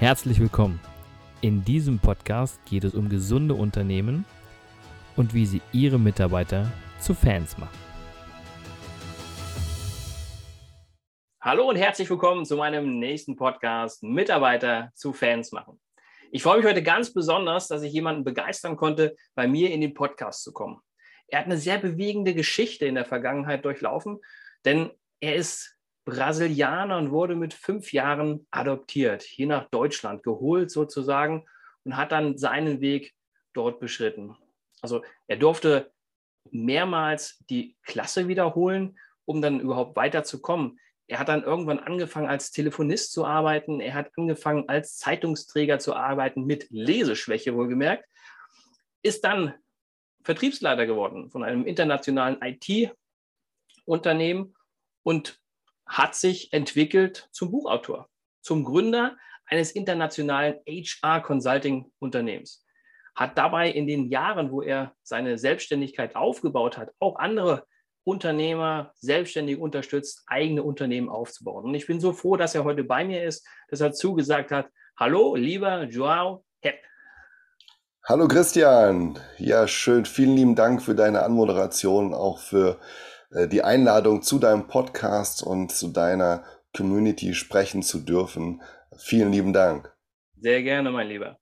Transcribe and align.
Herzlich 0.00 0.40
willkommen. 0.40 0.80
In 1.42 1.62
diesem 1.62 1.98
Podcast 1.98 2.58
geht 2.64 2.84
es 2.84 2.94
um 2.94 3.10
gesunde 3.10 3.52
Unternehmen 3.52 4.24
und 5.14 5.34
wie 5.34 5.44
sie 5.44 5.60
ihre 5.72 5.98
Mitarbeiter 5.98 6.72
zu 6.98 7.12
Fans 7.12 7.58
machen. 7.58 7.78
Hallo 11.42 11.68
und 11.68 11.76
herzlich 11.76 12.08
willkommen 12.08 12.46
zu 12.46 12.56
meinem 12.56 12.98
nächsten 12.98 13.36
Podcast 13.36 14.02
Mitarbeiter 14.02 14.90
zu 14.94 15.12
Fans 15.12 15.52
machen. 15.52 15.78
Ich 16.32 16.42
freue 16.42 16.56
mich 16.56 16.66
heute 16.66 16.82
ganz 16.82 17.12
besonders, 17.12 17.68
dass 17.68 17.82
ich 17.82 17.92
jemanden 17.92 18.24
begeistern 18.24 18.78
konnte, 18.78 19.14
bei 19.34 19.46
mir 19.46 19.70
in 19.70 19.82
den 19.82 19.92
Podcast 19.92 20.44
zu 20.44 20.54
kommen. 20.54 20.80
Er 21.28 21.40
hat 21.40 21.44
eine 21.44 21.58
sehr 21.58 21.76
bewegende 21.76 22.34
Geschichte 22.34 22.86
in 22.86 22.94
der 22.94 23.04
Vergangenheit 23.04 23.66
durchlaufen, 23.66 24.18
denn 24.64 24.92
er 25.20 25.34
ist 25.34 25.76
Brasilianer 26.04 26.98
und 26.98 27.10
wurde 27.10 27.36
mit 27.36 27.54
fünf 27.54 27.92
Jahren 27.92 28.46
adoptiert, 28.50 29.22
hier 29.22 29.46
nach 29.46 29.68
Deutschland 29.70 30.22
geholt 30.22 30.70
sozusagen 30.70 31.46
und 31.84 31.96
hat 31.96 32.12
dann 32.12 32.38
seinen 32.38 32.80
Weg 32.80 33.14
dort 33.52 33.80
beschritten. 33.80 34.36
Also 34.80 35.02
er 35.26 35.36
durfte 35.36 35.92
mehrmals 36.50 37.44
die 37.50 37.76
Klasse 37.82 38.28
wiederholen, 38.28 38.98
um 39.24 39.42
dann 39.42 39.60
überhaupt 39.60 39.96
weiterzukommen. 39.96 40.78
Er 41.06 41.18
hat 41.18 41.28
dann 41.28 41.42
irgendwann 41.42 41.80
angefangen, 41.80 42.28
als 42.28 42.52
Telefonist 42.52 43.12
zu 43.12 43.26
arbeiten. 43.26 43.80
Er 43.80 43.94
hat 43.94 44.10
angefangen, 44.16 44.68
als 44.68 44.96
Zeitungsträger 44.96 45.78
zu 45.78 45.94
arbeiten, 45.94 46.44
mit 46.44 46.68
Leseschwäche 46.70 47.54
wohlgemerkt. 47.54 48.04
Ist 49.02 49.24
dann 49.24 49.54
Vertriebsleiter 50.22 50.86
geworden 50.86 51.30
von 51.30 51.42
einem 51.42 51.66
internationalen 51.66 52.38
IT-Unternehmen 52.42 54.54
und 55.02 55.39
hat 55.90 56.14
sich 56.14 56.52
entwickelt 56.52 57.28
zum 57.32 57.50
Buchautor, 57.50 58.08
zum 58.42 58.64
Gründer 58.64 59.16
eines 59.46 59.72
internationalen 59.72 60.60
HR-Consulting-Unternehmens. 60.66 62.64
Hat 63.16 63.36
dabei 63.36 63.70
in 63.70 63.88
den 63.88 64.08
Jahren, 64.08 64.52
wo 64.52 64.62
er 64.62 64.94
seine 65.02 65.36
Selbstständigkeit 65.36 66.14
aufgebaut 66.14 66.78
hat, 66.78 66.92
auch 67.00 67.16
andere 67.16 67.66
Unternehmer 68.04 68.92
selbstständig 68.94 69.58
unterstützt, 69.58 70.22
eigene 70.28 70.62
Unternehmen 70.62 71.08
aufzubauen. 71.08 71.64
Und 71.64 71.74
ich 71.74 71.88
bin 71.88 72.00
so 72.00 72.12
froh, 72.12 72.36
dass 72.36 72.54
er 72.54 72.62
heute 72.62 72.84
bei 72.84 73.04
mir 73.04 73.24
ist, 73.24 73.44
dass 73.68 73.80
er 73.80 73.92
zugesagt 73.92 74.52
hat, 74.52 74.68
hallo, 74.96 75.34
lieber 75.34 75.82
Joao 75.84 76.44
Hepp. 76.62 76.78
Hallo 78.04 78.28
Christian, 78.28 79.18
ja 79.38 79.66
schön, 79.66 80.04
vielen 80.04 80.36
lieben 80.36 80.54
Dank 80.54 80.82
für 80.82 80.94
deine 80.94 81.24
Anmoderation, 81.24 82.14
auch 82.14 82.38
für 82.38 82.78
die 83.30 83.62
Einladung 83.62 84.22
zu 84.22 84.38
deinem 84.38 84.66
Podcast 84.66 85.42
und 85.42 85.70
zu 85.70 85.88
deiner 85.88 86.44
Community 86.76 87.34
sprechen 87.34 87.82
zu 87.82 88.00
dürfen. 88.00 88.62
Vielen 88.96 89.32
lieben 89.32 89.52
Dank. 89.52 89.94
Sehr 90.40 90.62
gerne, 90.62 90.90
mein 90.90 91.08
Lieber. 91.08 91.38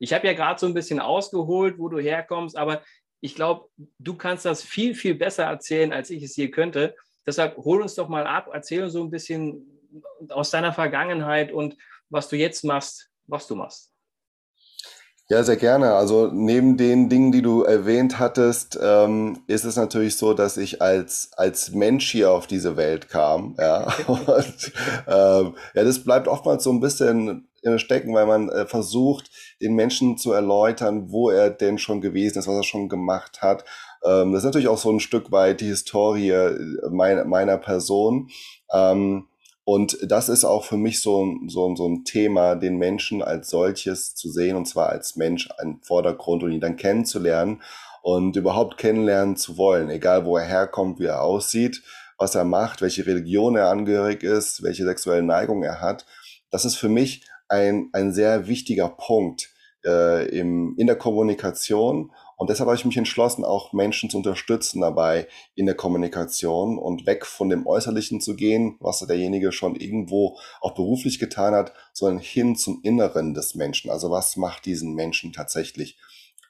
Ich 0.00 0.12
habe 0.12 0.26
ja 0.26 0.32
gerade 0.32 0.58
so 0.58 0.66
ein 0.66 0.74
bisschen 0.74 1.00
ausgeholt, 1.00 1.78
wo 1.78 1.88
du 1.88 1.98
herkommst, 1.98 2.56
aber 2.56 2.82
ich 3.20 3.34
glaube, 3.34 3.68
du 3.98 4.16
kannst 4.16 4.44
das 4.44 4.62
viel, 4.62 4.94
viel 4.94 5.14
besser 5.14 5.44
erzählen, 5.44 5.92
als 5.92 6.10
ich 6.10 6.22
es 6.22 6.34
hier 6.34 6.50
könnte. 6.50 6.94
Deshalb 7.26 7.56
hol 7.56 7.82
uns 7.82 7.94
doch 7.94 8.08
mal 8.08 8.26
ab, 8.26 8.48
erzähl 8.52 8.84
uns 8.84 8.92
so 8.92 9.02
ein 9.02 9.10
bisschen 9.10 9.66
aus 10.28 10.50
deiner 10.50 10.72
Vergangenheit 10.72 11.52
und 11.52 11.76
was 12.10 12.28
du 12.28 12.36
jetzt 12.36 12.64
machst, 12.64 13.10
was 13.26 13.46
du 13.46 13.54
machst. 13.54 13.92
Ja, 15.30 15.42
sehr 15.44 15.56
gerne. 15.56 15.92
Also 15.92 16.28
neben 16.32 16.78
den 16.78 17.10
Dingen, 17.10 17.32
die 17.32 17.42
du 17.42 17.62
erwähnt 17.62 18.18
hattest, 18.18 18.78
ähm, 18.82 19.40
ist 19.46 19.64
es 19.64 19.76
natürlich 19.76 20.16
so, 20.16 20.32
dass 20.32 20.56
ich 20.56 20.80
als, 20.80 21.30
als 21.36 21.72
Mensch 21.72 22.10
hier 22.10 22.30
auf 22.32 22.46
diese 22.46 22.78
Welt 22.78 23.10
kam. 23.10 23.54
Ja, 23.58 23.92
und, 24.06 24.72
ähm, 25.06 25.54
ja 25.74 25.84
das 25.84 26.02
bleibt 26.02 26.28
oftmals 26.28 26.64
so 26.64 26.70
ein 26.72 26.80
bisschen 26.80 27.46
stecken, 27.76 28.14
weil 28.14 28.24
man 28.24 28.48
äh, 28.48 28.64
versucht, 28.66 29.30
den 29.60 29.74
Menschen 29.74 30.16
zu 30.16 30.32
erläutern, 30.32 31.10
wo 31.10 31.28
er 31.28 31.50
denn 31.50 31.76
schon 31.76 32.00
gewesen 32.00 32.38
ist, 32.38 32.46
was 32.48 32.56
er 32.56 32.62
schon 32.64 32.88
gemacht 32.88 33.42
hat. 33.42 33.64
Ähm, 34.04 34.32
das 34.32 34.40
ist 34.42 34.46
natürlich 34.46 34.68
auch 34.68 34.78
so 34.78 34.90
ein 34.90 35.00
Stück 35.00 35.30
weit 35.30 35.60
die 35.60 35.66
Historie 35.66 36.30
äh, 36.30 36.56
meiner, 36.90 37.24
meiner 37.26 37.58
Person. 37.58 38.30
Ähm, 38.72 39.27
und 39.68 39.98
das 40.00 40.30
ist 40.30 40.46
auch 40.46 40.64
für 40.64 40.78
mich 40.78 41.02
so, 41.02 41.36
so, 41.46 41.76
so 41.76 41.86
ein 41.86 42.04
Thema, 42.04 42.54
den 42.54 42.78
Menschen 42.78 43.22
als 43.22 43.50
solches 43.50 44.14
zu 44.14 44.30
sehen, 44.30 44.56
und 44.56 44.64
zwar 44.64 44.88
als 44.88 45.14
Mensch 45.16 45.50
im 45.62 45.82
Vordergrund 45.82 46.42
und 46.42 46.52
ihn 46.52 46.60
dann 46.62 46.76
kennenzulernen 46.76 47.60
und 48.00 48.34
überhaupt 48.36 48.78
kennenlernen 48.78 49.36
zu 49.36 49.58
wollen, 49.58 49.90
egal 49.90 50.24
wo 50.24 50.38
er 50.38 50.46
herkommt, 50.46 50.98
wie 51.00 51.04
er 51.04 51.20
aussieht, 51.20 51.82
was 52.16 52.34
er 52.34 52.44
macht, 52.44 52.80
welche 52.80 53.04
Religion 53.04 53.56
er 53.56 53.68
angehörig 53.68 54.22
ist, 54.22 54.62
welche 54.62 54.86
sexuelle 54.86 55.22
Neigung 55.22 55.62
er 55.62 55.82
hat. 55.82 56.06
Das 56.50 56.64
ist 56.64 56.76
für 56.76 56.88
mich 56.88 57.28
ein, 57.50 57.90
ein 57.92 58.14
sehr 58.14 58.46
wichtiger 58.48 58.88
Punkt 58.88 59.50
äh, 59.84 60.30
im, 60.30 60.76
in 60.78 60.86
der 60.86 60.96
Kommunikation 60.96 62.10
und 62.38 62.50
deshalb 62.50 62.68
habe 62.68 62.76
ich 62.76 62.84
mich 62.84 62.96
entschlossen, 62.96 63.44
auch 63.44 63.72
Menschen 63.72 64.10
zu 64.10 64.16
unterstützen 64.16 64.80
dabei 64.80 65.26
in 65.56 65.66
der 65.66 65.74
Kommunikation 65.74 66.78
und 66.78 67.04
weg 67.04 67.26
von 67.26 67.48
dem 67.48 67.66
Äußerlichen 67.66 68.20
zu 68.20 68.36
gehen, 68.36 68.76
was 68.78 69.00
derjenige 69.00 69.50
schon 69.50 69.74
irgendwo 69.74 70.38
auch 70.60 70.76
beruflich 70.76 71.18
getan 71.18 71.52
hat, 71.52 71.72
sondern 71.92 72.20
hin 72.20 72.54
zum 72.54 72.78
Inneren 72.84 73.34
des 73.34 73.56
Menschen. 73.56 73.90
Also 73.90 74.12
was 74.12 74.36
macht 74.36 74.66
diesen 74.66 74.94
Menschen 74.94 75.32
tatsächlich 75.32 75.98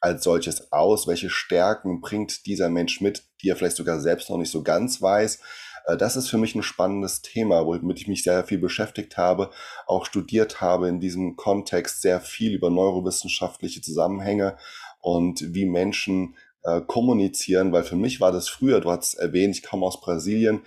als 0.03 0.25
solches 0.25 0.71
aus? 0.73 1.07
Welche 1.07 1.31
Stärken 1.31 2.03
bringt 2.03 2.45
dieser 2.45 2.69
Mensch 2.69 3.01
mit, 3.01 3.25
die 3.43 3.49
er 3.49 3.57
vielleicht 3.57 3.77
sogar 3.77 3.99
selbst 3.99 4.29
noch 4.29 4.37
nicht 4.37 4.51
so 4.51 4.63
ganz 4.63 5.01
weiß? 5.01 5.41
Äh, 5.87 5.97
das 5.97 6.17
ist 6.17 6.29
für 6.29 6.39
mich 6.39 6.55
ein 6.55 6.63
spannendes 6.63 7.23
Thema, 7.23 7.65
womit 7.65 7.99
ich 7.99 8.09
mich 8.09 8.23
sehr 8.23 8.45
viel 8.45 8.59
beschäftigt 8.59 9.17
habe, 9.17 9.51
auch 9.87 10.05
studiert 10.05 10.61
habe 10.61 10.89
in 10.89 11.01
diesem 11.01 11.37
Kontext 11.37 12.03
sehr 12.03 12.21
viel 12.21 12.53
über 12.53 12.69
neurowissenschaftliche 12.69 13.81
Zusammenhänge 13.81 14.59
und 15.01 15.55
wie 15.55 15.67
Menschen 15.67 16.37
äh, 16.63 16.81
kommunizieren, 16.81 17.73
weil 17.73 17.85
für 17.85 17.97
mich 17.97 18.21
war 18.21 18.33
das 18.33 18.49
früher, 18.49 18.81
du 18.81 18.91
hast 18.91 19.15
erwähnt, 19.15 19.57
ich 19.57 19.63
komme 19.63 19.87
aus 19.87 20.01
Brasilien, 20.01 20.63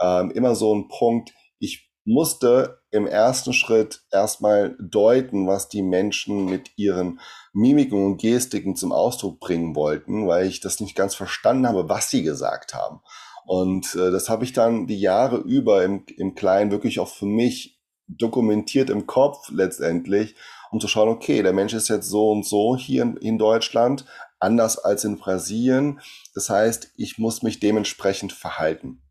ähm, 0.00 0.30
immer 0.30 0.54
so 0.54 0.74
ein 0.74 0.88
Punkt, 0.88 1.32
ich 1.58 1.90
musste 2.04 2.80
im 2.90 3.06
ersten 3.06 3.52
Schritt 3.52 4.02
erstmal 4.10 4.76
deuten, 4.80 5.46
was 5.46 5.68
die 5.68 5.82
Menschen 5.82 6.46
mit 6.46 6.70
ihren 6.76 7.20
Mimiken 7.52 8.04
und 8.04 8.20
Gestiken 8.20 8.74
zum 8.74 8.92
Ausdruck 8.92 9.38
bringen 9.38 9.76
wollten, 9.76 10.26
weil 10.26 10.46
ich 10.46 10.60
das 10.60 10.80
nicht 10.80 10.96
ganz 10.96 11.14
verstanden 11.14 11.68
habe, 11.68 11.88
was 11.88 12.10
sie 12.10 12.22
gesagt 12.22 12.74
haben. 12.74 13.00
Und 13.46 13.94
äh, 13.94 14.10
das 14.10 14.28
habe 14.28 14.44
ich 14.44 14.52
dann 14.52 14.86
die 14.86 15.00
Jahre 15.00 15.38
über 15.38 15.84
im, 15.84 16.04
im 16.16 16.34
Kleinen 16.34 16.70
wirklich 16.70 17.00
auch 17.00 17.08
für 17.08 17.26
mich 17.26 17.80
dokumentiert 18.06 18.90
im 18.90 19.06
Kopf 19.06 19.50
letztendlich 19.50 20.34
um 20.70 20.80
zu 20.80 20.88
schauen, 20.88 21.08
okay, 21.08 21.42
der 21.42 21.52
Mensch 21.52 21.74
ist 21.74 21.88
jetzt 21.88 22.08
so 22.08 22.30
und 22.30 22.46
so 22.46 22.76
hier 22.76 23.02
in, 23.02 23.16
in 23.16 23.38
Deutschland, 23.38 24.04
anders 24.38 24.78
als 24.78 25.04
in 25.04 25.18
Brasilien. 25.18 26.00
Das 26.34 26.48
heißt, 26.48 26.92
ich 26.96 27.18
muss 27.18 27.42
mich 27.42 27.60
dementsprechend 27.60 28.32
verhalten. 28.32 29.02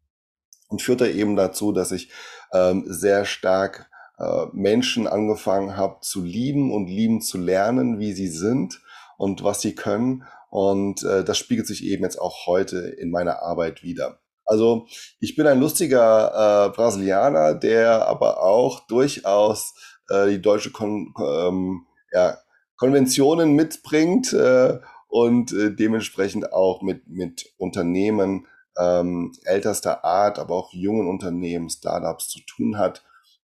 Und 0.68 0.82
führte 0.82 1.10
eben 1.10 1.36
dazu, 1.36 1.72
dass 1.72 1.92
ich 1.92 2.12
ähm, 2.54 2.86
sehr 2.88 3.26
stark 3.26 3.90
äh, 4.20 4.46
Menschen 4.54 5.08
angefangen 5.08 5.76
habe 5.78 5.98
zu 6.02 6.24
lieben 6.24 6.72
und 6.72 6.88
lieben 6.88 7.22
zu 7.22 7.38
lernen, 7.38 8.00
wie 8.00 8.14
sie 8.14 8.28
sind 8.28 8.80
und 9.18 9.44
was 9.44 9.62
sie 9.62 9.74
können. 9.74 10.26
Und 10.50 11.04
äh, 11.04 11.24
das 11.24 11.38
spiegelt 11.38 11.68
sich 11.68 11.84
eben 11.84 12.04
jetzt 12.04 12.20
auch 12.20 12.46
heute 12.46 12.78
in 12.80 13.12
meiner 13.12 13.42
Arbeit 13.42 13.82
wieder. 13.82 14.20
Also 14.46 14.88
ich 15.20 15.36
bin 15.36 15.46
ein 15.46 15.60
lustiger 15.60 16.68
äh, 16.68 16.76
Brasilianer, 16.76 17.54
der 17.54 18.08
aber 18.08 18.42
auch 18.42 18.80
durchaus 18.88 19.76
äh, 20.10 20.30
die 20.30 20.42
deutsche 20.42 20.72
Kon 20.72 21.14
ähm, 21.20 21.86
ja, 22.12 22.38
Konventionen 22.76 23.54
mitbringt 23.54 24.34
äh, 24.34 24.80
und 25.08 25.52
äh, 25.54 25.76
dementsprechend 25.76 26.54
auch 26.54 26.82
mit, 26.82 27.08
mit 27.08 27.54
Unternehmen 27.58 28.48
ähm, 28.78 29.34
älterster 29.44 30.06
Art, 30.06 30.40
aber 30.40 30.56
auch 30.56 30.74
jungen 30.74 31.08
Unternehmen, 31.08 31.70
Startups 31.70 32.30
zu 32.30 32.40
tun 32.46 32.78
hat, 32.78 33.04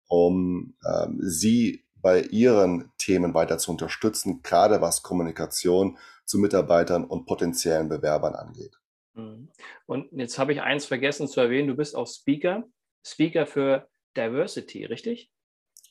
um 0.09 0.75
ähm, 0.85 1.19
sie 1.23 1.85
bei 2.03 2.23
ihren 2.23 2.91
Themen 2.99 3.35
weiter 3.35 3.59
zu 3.59 3.71
unterstützen, 3.71 4.43
gerade 4.43 4.81
was 4.81 5.03
Kommunikation 5.03 5.99
zu 6.25 6.39
Mitarbeitern 6.39 7.05
und 7.05 7.27
potenziellen 7.27 7.89
Bewerbern 7.89 8.35
angeht. 8.35 8.81
Mhm. 9.15 9.51
Und 9.87 10.09
jetzt 10.13 10.39
habe 10.39 10.53
ich 10.53 10.63
eins 10.63 10.87
vergessen 10.87 11.29
zu 11.29 11.41
erwähnen, 11.41 11.69
du 11.69 11.77
bist 11.77 11.95
auch 11.95 12.07
Speaker, 12.07 12.65
Speaker 13.07 13.47
für 13.47 13.89
Diversity, 14.17 14.85
richtig? 14.87 15.31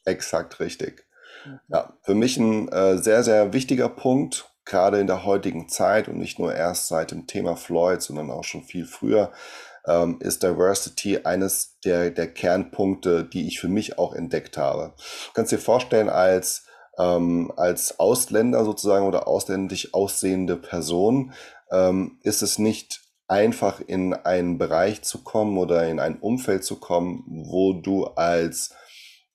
Exakt 0.05 0.59
richtig. 0.59 1.05
Mhm. 1.45 1.59
Ja, 1.67 1.93
für 2.03 2.15
mich 2.15 2.37
ein 2.37 2.69
äh, 2.69 2.97
sehr, 2.97 3.23
sehr 3.23 3.53
wichtiger 3.53 3.89
Punkt, 3.89 4.49
gerade 4.65 4.99
in 4.99 5.07
der 5.07 5.25
heutigen 5.25 5.67
Zeit 5.67 6.07
und 6.07 6.17
nicht 6.17 6.39
nur 6.39 6.53
erst 6.53 6.87
seit 6.87 7.11
dem 7.11 7.27
Thema 7.27 7.55
Floyd, 7.55 8.01
sondern 8.01 8.29
auch 8.29 8.43
schon 8.43 8.63
viel 8.63 8.85
früher, 8.85 9.31
ähm, 9.87 10.19
ist 10.19 10.43
Diversity 10.43 11.19
eines 11.23 11.79
der, 11.83 12.11
der 12.11 12.31
Kernpunkte, 12.31 13.23
die 13.23 13.47
ich 13.47 13.59
für 13.59 13.67
mich 13.67 13.97
auch 13.97 14.13
entdeckt 14.13 14.57
habe. 14.57 14.93
Du 14.97 15.33
kannst 15.33 15.51
dir 15.51 15.59
vorstellen, 15.59 16.09
als, 16.09 16.65
ähm, 16.99 17.51
als 17.57 17.99
Ausländer 17.99 18.63
sozusagen 18.63 19.07
oder 19.07 19.27
ausländisch 19.27 19.93
aussehende 19.93 20.57
Person 20.57 21.33
ähm, 21.71 22.19
ist 22.23 22.41
es 22.41 22.59
nicht 22.59 23.01
einfach 23.27 23.79
in 23.79 24.13
einen 24.13 24.57
Bereich 24.57 25.03
zu 25.03 25.23
kommen 25.23 25.57
oder 25.57 25.87
in 25.87 25.99
ein 25.99 26.19
Umfeld 26.19 26.63
zu 26.63 26.77
kommen, 26.77 27.23
wo 27.27 27.73
du 27.73 28.05
als 28.05 28.73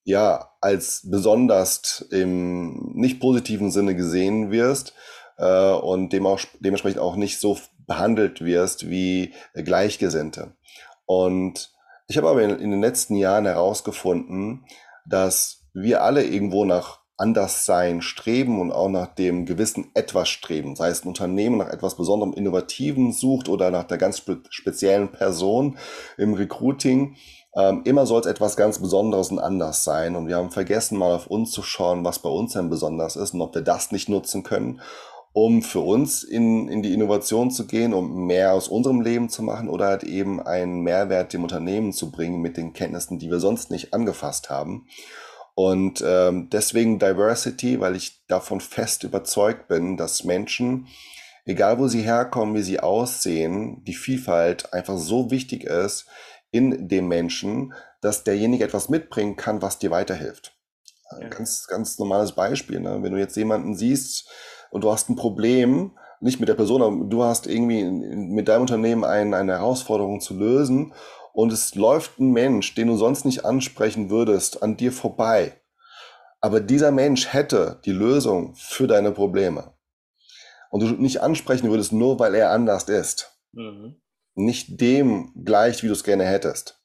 ja 0.05 0.51
als 0.61 1.01
besonders 1.09 2.05
im 2.11 2.93
nicht 2.93 3.19
positiven 3.19 3.71
Sinne 3.71 3.95
gesehen 3.95 4.51
wirst 4.51 4.93
äh, 5.37 5.71
und 5.73 6.13
dem 6.13 6.25
auch, 6.25 6.39
dementsprechend 6.59 6.99
auch 6.99 7.17
nicht 7.17 7.39
so 7.39 7.57
behandelt 7.87 8.43
wirst 8.43 8.89
wie 8.89 9.33
Gleichgesinnte. 9.53 10.55
Und 11.05 11.71
ich 12.07 12.17
habe 12.17 12.29
aber 12.29 12.43
in, 12.43 12.51
in 12.51 12.71
den 12.71 12.81
letzten 12.81 13.15
Jahren 13.15 13.45
herausgefunden, 13.45 14.65
dass 15.07 15.63
wir 15.73 16.03
alle 16.03 16.23
irgendwo 16.23 16.65
nach 16.65 16.99
Anderssein 17.17 18.01
streben 18.01 18.59
und 18.59 18.71
auch 18.71 18.89
nach 18.89 19.07
dem 19.15 19.45
gewissen 19.45 19.89
Etwas 19.93 20.27
streben. 20.29 20.75
Sei 20.75 20.89
es 20.89 21.03
ein 21.03 21.07
Unternehmen 21.07 21.57
nach 21.57 21.69
etwas 21.69 21.95
Besonderem, 21.95 22.33
Innovativen 22.33 23.13
sucht 23.13 23.47
oder 23.47 23.71
nach 23.71 23.85
der 23.85 23.97
ganz 23.97 24.17
spe 24.17 24.41
speziellen 24.49 25.11
Person 25.11 25.77
im 26.17 26.33
Recruiting. 26.33 27.15
Ähm, 27.57 27.81
immer 27.85 28.05
soll 28.05 28.19
es 28.19 28.27
etwas 28.27 28.57
ganz 28.57 28.79
Besonderes 28.79 29.31
und 29.31 29.39
anders 29.39 29.83
sein. 29.83 30.15
Und 30.15 30.27
wir 30.27 30.35
haben 30.35 30.51
vergessen, 30.51 30.97
mal 30.97 31.15
auf 31.15 31.27
uns 31.27 31.51
zu 31.51 31.63
schauen, 31.63 32.03
was 32.03 32.19
bei 32.19 32.29
uns 32.29 32.53
denn 32.53 32.69
besonders 32.69 33.15
ist 33.15 33.33
und 33.33 33.41
ob 33.41 33.55
wir 33.55 33.61
das 33.61 33.91
nicht 33.91 34.09
nutzen 34.09 34.43
können, 34.43 34.81
um 35.31 35.61
für 35.61 35.79
uns 35.79 36.23
in, 36.23 36.67
in 36.67 36.81
die 36.81 36.93
Innovation 36.93 37.51
zu 37.51 37.65
gehen, 37.65 37.93
um 37.93 38.25
mehr 38.25 38.53
aus 38.53 38.67
unserem 38.67 39.01
Leben 39.01 39.29
zu 39.29 39.41
machen 39.41 39.69
oder 39.69 39.87
halt 39.87 40.03
eben 40.03 40.41
einen 40.41 40.81
Mehrwert 40.81 41.33
dem 41.33 41.43
Unternehmen 41.43 41.93
zu 41.93 42.11
bringen 42.11 42.41
mit 42.41 42.57
den 42.57 42.73
Kenntnissen, 42.73 43.19
die 43.19 43.29
wir 43.29 43.39
sonst 43.39 43.71
nicht 43.71 43.93
angefasst 43.93 44.49
haben. 44.49 44.87
Und 45.53 46.03
ähm, 46.05 46.49
deswegen 46.51 46.99
Diversity, 46.99 47.79
weil 47.79 47.95
ich 47.95 48.25
davon 48.27 48.59
fest 48.59 49.05
überzeugt 49.05 49.69
bin, 49.69 49.95
dass 49.95 50.25
Menschen, 50.25 50.87
egal 51.45 51.79
wo 51.79 51.87
sie 51.87 52.01
herkommen, 52.01 52.55
wie 52.55 52.61
sie 52.61 52.81
aussehen, 52.81 53.81
die 53.85 53.93
Vielfalt 53.93 54.73
einfach 54.73 54.97
so 54.97 55.31
wichtig 55.31 55.63
ist 55.63 56.07
in 56.55 56.87
dem 56.87 57.09
Menschen, 57.09 57.73
dass 57.99 58.23
derjenige 58.23 58.63
etwas 58.63 58.87
mitbringen 58.87 59.35
kann, 59.35 59.61
was 59.61 59.77
dir 59.77 59.91
weiterhilft. 59.91 60.57
Ja. 61.19 61.27
Ganz, 61.27 61.67
ganz 61.67 61.99
normales 61.99 62.31
Beispiel. 62.31 62.79
Ne? 62.79 62.99
Wenn 63.01 63.11
du 63.11 63.19
jetzt 63.19 63.35
jemanden 63.35 63.75
siehst 63.75 64.29
und 64.71 64.85
du 64.85 64.91
hast 64.91 65.09
ein 65.09 65.17
Problem, 65.17 65.91
nicht 66.21 66.39
mit 66.39 66.47
der 66.47 66.55
Person, 66.55 66.81
aber 66.81 67.05
du 67.05 67.23
hast 67.23 67.45
irgendwie 67.45 67.83
mit 67.83 68.47
deinem 68.47 68.61
Unternehmen 68.61 69.03
ein, 69.03 69.33
eine 69.33 69.53
Herausforderung 69.53 70.21
zu 70.21 70.33
lösen 70.33 70.93
und 71.33 71.51
es 71.51 71.75
läuft 71.75 72.19
ein 72.19 72.31
Mensch, 72.31 72.73
den 72.75 72.87
du 72.87 72.95
sonst 72.95 73.25
nicht 73.25 73.43
ansprechen 73.43 74.09
würdest, 74.09 74.63
an 74.63 74.77
dir 74.77 74.93
vorbei. 74.93 75.61
Aber 76.39 76.61
dieser 76.61 76.91
Mensch 76.91 77.33
hätte 77.33 77.81
die 77.83 77.91
Lösung 77.91 78.55
für 78.55 78.87
deine 78.87 79.11
Probleme. 79.11 79.73
Und 80.69 80.81
du 80.81 80.87
nicht 80.87 81.21
ansprechen 81.21 81.69
würdest, 81.69 81.91
nur 81.91 82.19
weil 82.19 82.33
er 82.33 82.51
anders 82.51 82.83
ist. 82.85 83.37
Mhm. 83.51 84.01
Nicht 84.35 84.79
dem 84.79 85.31
gleicht, 85.43 85.81
wie 85.81 85.87
du 85.87 85.93
es 85.93 86.03
gerne 86.03 86.25
hättest. 86.25 86.81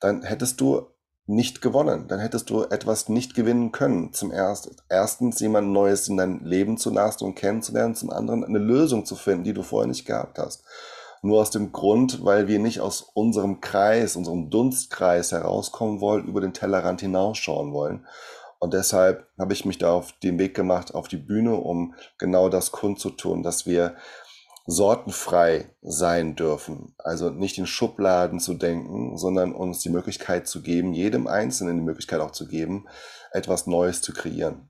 Dann 0.00 0.22
hättest 0.22 0.60
du 0.60 0.86
nicht 1.26 1.60
gewonnen. 1.60 2.08
Dann 2.08 2.20
hättest 2.20 2.48
du 2.50 2.64
etwas 2.64 3.08
nicht 3.08 3.34
gewinnen 3.34 3.70
können. 3.70 4.12
Zum 4.14 4.32
ersten, 4.32 4.74
erstens 4.88 5.38
jemand 5.40 5.68
Neues 5.68 6.08
in 6.08 6.16
dein 6.16 6.40
Leben 6.44 6.78
zu 6.78 6.90
lassen 6.90 7.24
und 7.24 7.34
kennenzulernen. 7.34 7.94
Zum 7.94 8.10
anderen 8.10 8.44
eine 8.44 8.58
Lösung 8.58 9.04
zu 9.04 9.14
finden, 9.14 9.44
die 9.44 9.52
du 9.52 9.62
vorher 9.62 9.86
nicht 9.86 10.06
gehabt 10.06 10.38
hast. 10.38 10.64
Nur 11.20 11.40
aus 11.40 11.50
dem 11.50 11.72
Grund, 11.72 12.24
weil 12.24 12.48
wir 12.48 12.58
nicht 12.58 12.80
aus 12.80 13.02
unserem 13.02 13.60
Kreis, 13.60 14.16
unserem 14.16 14.50
Dunstkreis 14.50 15.32
herauskommen 15.32 16.00
wollen, 16.00 16.26
über 16.26 16.40
den 16.40 16.54
Tellerrand 16.54 17.00
hinausschauen 17.00 17.72
wollen. 17.72 18.06
Und 18.60 18.72
deshalb 18.72 19.26
habe 19.38 19.52
ich 19.52 19.64
mich 19.64 19.78
da 19.78 19.92
auf 19.92 20.12
den 20.22 20.38
Weg 20.38 20.54
gemacht, 20.54 20.94
auf 20.94 21.08
die 21.08 21.16
Bühne, 21.16 21.56
um 21.56 21.94
genau 22.18 22.48
das 22.48 22.72
kundzutun, 22.72 23.42
dass 23.42 23.66
wir 23.66 23.96
sortenfrei 24.70 25.74
sein 25.80 26.36
dürfen. 26.36 26.94
Also 26.98 27.30
nicht 27.30 27.56
in 27.56 27.66
Schubladen 27.66 28.38
zu 28.38 28.52
denken, 28.52 29.16
sondern 29.16 29.54
uns 29.54 29.80
die 29.80 29.88
Möglichkeit 29.88 30.46
zu 30.46 30.62
geben, 30.62 30.92
jedem 30.92 31.26
Einzelnen 31.26 31.78
die 31.78 31.84
Möglichkeit 31.84 32.20
auch 32.20 32.32
zu 32.32 32.46
geben, 32.46 32.86
etwas 33.32 33.66
Neues 33.66 34.02
zu 34.02 34.12
kreieren. 34.12 34.68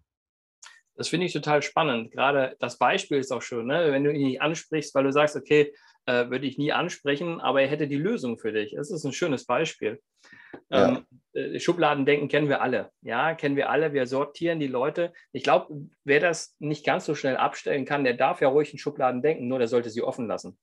Das 0.95 1.09
finde 1.09 1.27
ich 1.27 1.33
total 1.33 1.63
spannend. 1.63 2.13
Gerade 2.13 2.57
das 2.61 2.79
Beispiel 2.79 3.19
ist 3.19 3.33
auch 3.33 3.43
schön, 3.43 3.67
ne? 3.67 3.91
wenn 3.91 4.05
du 4.05 4.13
ihn 4.13 4.29
nicht 4.29 4.41
ansprichst, 4.41 4.95
weil 4.95 5.03
du 5.03 5.13
sagst, 5.13 5.35
okay, 5.35 5.75
äh, 6.09 6.31
würde 6.31 6.47
ich 6.47 6.57
nie 6.57 6.73
ansprechen, 6.73 7.39
aber 7.39 7.61
er 7.61 7.69
hätte 7.69 7.87
die 7.87 7.97
Lösung 7.97 8.39
für 8.39 8.51
dich. 8.51 8.75
Das 8.75 8.91
ist 8.91 9.05
ein 9.05 9.13
schönes 9.13 9.45
Beispiel. 9.45 10.01
Ja. 10.71 10.89
Ähm, 10.89 11.07
äh, 11.35 11.61
Schubladendenken 11.61 12.29
kennen 12.29 12.49
wir 12.49 12.63
alle. 12.63 12.91
Ja, 13.03 13.35
kennen 13.35 13.57
wir 13.57 13.69
alle. 13.69 13.93
Wir 13.93 14.07
sortieren 14.07 14.59
die 14.59 14.69
Leute. 14.69 15.13
Ich 15.33 15.43
glaube, 15.43 15.89
wer 16.05 16.21
das 16.21 16.57
nicht 16.61 16.87
ganz 16.87 17.05
so 17.05 17.15
schnell 17.15 17.37
abstellen 17.37 17.85
kann, 17.85 18.05
der 18.05 18.15
darf 18.15 18.41
ja 18.41 18.49
ruhig 18.49 18.73
in 18.73 18.79
Schubladen 18.79 19.21
denken, 19.21 19.49
nur 19.49 19.59
der 19.59 19.69
sollte 19.69 19.91
sie 19.91 20.03
offen 20.03 20.27
lassen. 20.27 20.59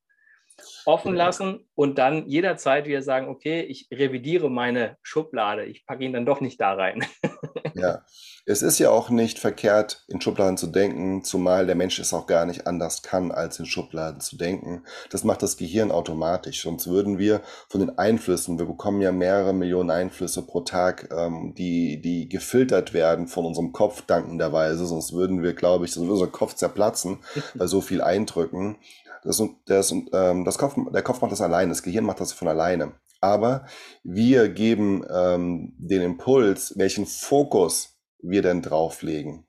Offen 0.86 1.14
lassen 1.14 1.66
und 1.76 1.98
dann 1.98 2.28
jederzeit 2.28 2.86
wieder 2.86 3.02
sagen, 3.02 3.28
okay, 3.28 3.62
ich 3.62 3.88
revidiere 3.92 4.50
meine 4.50 4.98
Schublade, 5.02 5.66
ich 5.66 5.86
packe 5.86 6.04
ihn 6.04 6.14
dann 6.14 6.26
doch 6.26 6.42
nicht 6.42 6.60
da 6.62 6.74
rein. 6.74 7.06
Ja, 7.78 8.06
es 8.46 8.62
ist 8.62 8.80
ja 8.80 8.90
auch 8.90 9.10
nicht 9.10 9.38
verkehrt, 9.38 10.06
in 10.08 10.22
Schubladen 10.22 10.56
zu 10.56 10.68
denken, 10.68 11.26
zumal 11.26 11.66
der 11.66 11.76
Mensch 11.76 12.00
es 12.00 12.14
auch 12.14 12.26
gar 12.26 12.46
nicht 12.46 12.68
anders 12.68 13.02
kann, 13.02 13.32
als 13.32 13.60
in 13.60 13.66
Schubladen 13.66 14.22
zu 14.22 14.38
denken. 14.38 14.86
Das 15.10 15.26
macht 15.26 15.44
das 15.44 15.58
Gehirn 15.58 15.92
automatisch. 15.92 16.64
Sonst 16.64 16.88
würden 16.88 17.20
wir 17.20 17.42
von 17.68 17.82
den 17.82 17.98
Einflüssen, 17.98 18.58
wir 18.58 18.66
bekommen 18.66 19.02
ja 19.02 19.12
mehrere 19.12 19.54
Millionen 19.54 19.92
Einflüsse 19.92 20.46
pro 20.46 20.62
Tag, 20.62 21.10
ähm, 21.12 21.54
die, 21.58 22.02
die 22.02 22.30
gefiltert 22.30 22.94
werden 22.94 23.28
von 23.28 23.46
unserem 23.46 23.74
Kopf 23.74 24.04
dankenderweise. 24.04 24.86
Sonst 24.86 25.12
würden 25.12 25.44
wir, 25.44 25.54
glaube 25.54 25.84
ich, 25.84 25.92
sonst 25.92 26.08
würde 26.08 26.22
unser 26.22 26.32
Kopf 26.32 26.54
zerplatzen 26.54 27.20
bei 27.56 27.68
so 27.68 27.82
viel 27.82 28.02
Eindrücken. 28.02 28.78
Das, 29.26 29.42
das, 29.66 29.92
ähm, 29.92 30.46
das 30.46 30.58
Kopf, 30.58 30.76
der 30.94 31.02
Kopf 31.02 31.22
macht 31.22 31.32
das 31.32 31.42
alleine, 31.42 31.70
das 31.70 31.84
Gehirn 31.84 32.06
macht 32.06 32.22
das 32.22 32.32
von 32.32 32.48
alleine 32.48 32.94
aber 33.26 33.66
wir 34.04 34.50
geben 34.50 35.04
ähm, 35.10 35.74
den 35.78 36.02
Impuls, 36.02 36.78
welchen 36.78 37.08
Fokus 37.08 37.98
wir 38.20 38.42
denn 38.42 38.62
drauflegen. 38.62 39.48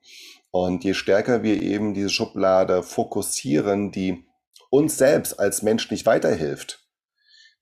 Und 0.50 0.84
je 0.84 0.94
stärker 0.94 1.42
wir 1.42 1.62
eben 1.62 1.92
diese 1.92 2.08
Schublade 2.08 2.82
fokussieren, 2.82 3.92
die 3.92 4.24
uns 4.70 4.96
selbst 4.96 5.38
als 5.38 5.62
Mensch 5.62 5.90
nicht 5.90 6.06
weiterhilft, 6.06 6.86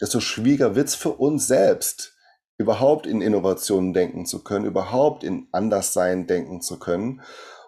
desto 0.00 0.20
schwieriger 0.20 0.76
wird 0.76 0.88
es 0.88 0.94
für 0.94 1.10
uns 1.10 1.46
selbst, 1.46 2.16
überhaupt 2.56 3.06
in 3.06 3.20
Innovationen 3.20 3.92
denken 3.92 4.26
zu 4.26 4.44
können, 4.44 4.64
überhaupt 4.64 5.24
in 5.24 5.48
Anderssein 5.50 6.28
denken 6.28 6.60
zu 6.60 6.78
können, 6.78 7.22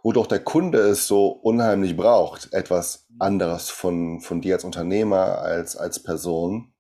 wo 0.07 0.13
doch 0.13 0.29
der 0.29 0.39
Kunde 0.39 0.79
es 0.79 1.09
so 1.09 1.27
unheimlich 1.27 1.97
braucht, 1.97 2.53
etwas 2.53 3.09
anderes 3.19 3.71
von, 3.71 4.21
von 4.21 4.41
dir 4.41 4.55
als 4.55 4.63
Unternehmer, 4.63 5.39
als, 5.39 5.77
als 5.77 6.01
Person. 6.01 6.73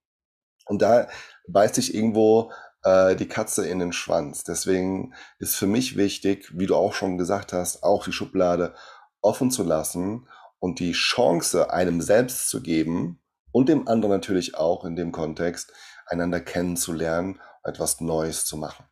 Und 0.64 0.80
da 0.80 1.08
beißt 1.48 1.74
sich 1.74 1.92
irgendwo 1.92 2.52
äh, 2.84 3.16
die 3.16 3.26
Katze 3.26 3.66
in 3.66 3.80
den 3.80 3.92
Schwanz. 3.92 4.44
Deswegen 4.44 5.12
ist 5.40 5.56
für 5.56 5.66
mich 5.66 5.96
wichtig, 5.96 6.52
wie 6.56 6.66
du 6.66 6.76
auch 6.76 6.94
schon 6.94 7.18
gesagt 7.18 7.52
hast, 7.52 7.82
auch 7.82 8.04
die 8.04 8.12
Schublade 8.12 8.76
offen 9.22 9.50
zu 9.50 9.64
lassen 9.64 10.28
und 10.60 10.78
die 10.78 10.92
Chance 10.92 11.72
einem 11.72 12.00
selbst 12.00 12.48
zu 12.48 12.62
geben 12.62 13.20
und 13.50 13.68
dem 13.68 13.88
anderen 13.88 14.12
natürlich 14.12 14.54
auch 14.54 14.84
in 14.84 14.94
dem 14.94 15.10
Kontext, 15.10 15.72
einander 16.06 16.38
kennenzulernen, 16.38 17.40
etwas 17.64 18.00
Neues 18.00 18.44
zu 18.44 18.56
machen. 18.56 18.86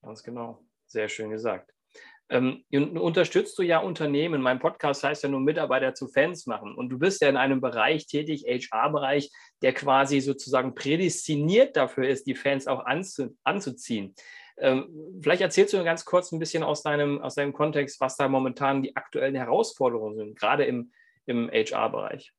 Ganz 0.00 0.22
genau. 0.22 0.64
Sehr 0.86 1.10
schön 1.10 1.28
gesagt. 1.28 1.73
Ähm, 2.30 2.64
unterstützt 2.70 3.58
du 3.58 3.62
ja 3.62 3.78
Unternehmen. 3.78 4.40
Mein 4.40 4.58
Podcast 4.58 5.04
heißt 5.04 5.22
ja 5.22 5.28
nur 5.28 5.40
Mitarbeiter 5.40 5.94
zu 5.94 6.08
Fans 6.08 6.46
machen. 6.46 6.74
Und 6.74 6.88
du 6.88 6.98
bist 6.98 7.20
ja 7.20 7.28
in 7.28 7.36
einem 7.36 7.60
Bereich 7.60 8.06
tätig, 8.06 8.44
HR-Bereich, 8.46 9.30
der 9.62 9.74
quasi 9.74 10.20
sozusagen 10.20 10.74
prädestiniert 10.74 11.76
dafür 11.76 12.08
ist, 12.08 12.26
die 12.26 12.34
Fans 12.34 12.66
auch 12.66 12.86
anzu 12.86 13.36
anzuziehen. 13.44 14.14
Ähm, 14.56 15.20
vielleicht 15.20 15.42
erzählst 15.42 15.74
du 15.74 15.84
ganz 15.84 16.04
kurz 16.04 16.32
ein 16.32 16.38
bisschen 16.38 16.62
aus 16.62 16.82
deinem, 16.82 17.20
aus 17.20 17.34
deinem 17.34 17.52
Kontext, 17.52 18.00
was 18.00 18.16
da 18.16 18.28
momentan 18.28 18.82
die 18.82 18.96
aktuellen 18.96 19.34
Herausforderungen 19.34 20.16
sind, 20.16 20.38
gerade 20.38 20.64
im, 20.64 20.92
im 21.26 21.50
HR-Bereich. 21.50 22.32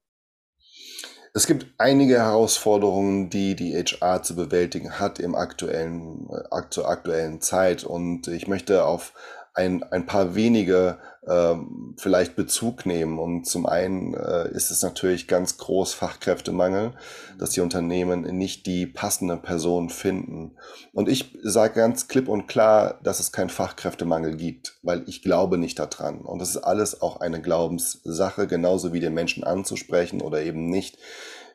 Es 1.33 1.47
gibt 1.47 1.67
einige 1.77 2.19
Herausforderungen, 2.19 3.29
die 3.29 3.57
die 3.57 3.75
HR 3.75 4.23
zu 4.23 4.37
bewältigen 4.37 4.99
hat 5.01 5.19
im 5.19 5.35
aktuellen, 5.35 6.29
äh, 6.29 6.61
zur 6.69 6.87
aktuellen 6.87 7.41
Zeit. 7.41 7.83
Und 7.83 8.29
ich 8.29 8.47
möchte 8.47 8.85
auf 8.85 9.13
ein, 9.55 9.83
ein 9.83 10.05
paar 10.05 10.35
wenige 10.35 10.97
ähm, 11.27 11.95
vielleicht 11.97 12.35
Bezug 12.35 12.85
nehmen. 12.85 13.19
Und 13.19 13.45
zum 13.45 13.65
einen 13.65 14.13
äh, 14.13 14.49
ist 14.51 14.69
es 14.69 14.83
natürlich 14.83 15.27
ganz 15.27 15.57
groß 15.57 15.93
Fachkräftemangel, 15.93 16.93
dass 17.39 17.51
die 17.51 17.61
Unternehmen 17.61 18.21
nicht 18.37 18.65
die 18.65 18.85
passende 18.85 19.37
Person 19.37 19.89
finden. 19.89 20.55
Und 20.93 21.09
ich 21.09 21.37
sage 21.41 21.75
ganz 21.75 22.07
klipp 22.07 22.27
und 22.27 22.47
klar, 22.47 22.99
dass 23.03 23.19
es 23.19 23.31
keinen 23.31 23.49
Fachkräftemangel 23.49 24.35
gibt, 24.35 24.77
weil 24.83 25.03
ich 25.07 25.23
glaube 25.23 25.57
nicht 25.57 25.79
daran. 25.79 26.21
Und 26.21 26.39
das 26.39 26.49
ist 26.49 26.57
alles 26.57 27.01
auch 27.01 27.21
eine 27.21 27.41
Glaubenssache, 27.41 28.47
genauso 28.47 28.93
wie 28.93 28.99
den 28.99 29.13
Menschen 29.13 29.43
anzusprechen 29.43 30.21
oder 30.21 30.41
eben 30.41 30.67
nicht. 30.69 30.97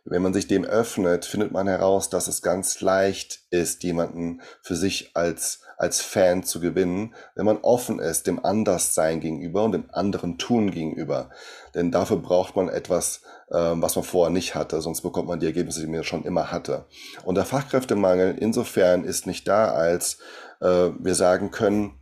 Wenn 0.06 0.22
man 0.22 0.32
sich 0.32 0.46
dem 0.46 0.64
öffnet, 0.64 1.26
findet 1.26 1.52
man 1.52 1.68
heraus, 1.68 2.08
dass 2.08 2.26
es 2.26 2.40
ganz 2.40 2.80
leicht 2.80 3.40
ist, 3.50 3.82
jemanden 3.82 4.40
für 4.62 4.74
sich 4.74 5.10
als 5.14 5.60
als 5.80 6.02
Fan 6.02 6.42
zu 6.42 6.60
gewinnen, 6.60 7.14
wenn 7.34 7.46
man 7.46 7.56
offen 7.62 8.00
ist 8.00 8.26
dem 8.26 8.44
Anderssein 8.44 9.20
gegenüber 9.20 9.64
und 9.64 9.72
dem 9.72 9.88
anderen 9.90 10.36
Tun 10.36 10.70
gegenüber. 10.70 11.30
Denn 11.74 11.90
dafür 11.90 12.18
braucht 12.18 12.54
man 12.54 12.68
etwas, 12.68 13.22
äh, 13.48 13.56
was 13.56 13.96
man 13.96 14.04
vorher 14.04 14.30
nicht 14.30 14.54
hatte, 14.54 14.82
sonst 14.82 15.00
bekommt 15.00 15.28
man 15.28 15.40
die 15.40 15.46
Ergebnisse, 15.46 15.80
die 15.80 15.86
man 15.86 16.04
schon 16.04 16.24
immer 16.24 16.52
hatte. 16.52 16.84
Und 17.24 17.36
der 17.36 17.46
Fachkräftemangel 17.46 18.36
insofern 18.38 19.04
ist 19.04 19.26
nicht 19.26 19.48
da, 19.48 19.72
als 19.72 20.18
äh, 20.60 20.90
wir 20.98 21.14
sagen 21.14 21.50
können, 21.50 21.98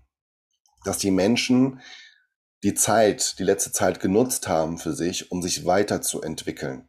dass 0.84 0.98
die 0.98 1.12
Menschen 1.12 1.80
die 2.64 2.74
Zeit, 2.74 3.38
die 3.38 3.44
letzte 3.44 3.70
Zeit 3.70 4.00
genutzt 4.00 4.48
haben 4.48 4.78
für 4.78 4.92
sich, 4.92 5.30
um 5.30 5.40
sich 5.40 5.66
weiterzuentwickeln. 5.66 6.88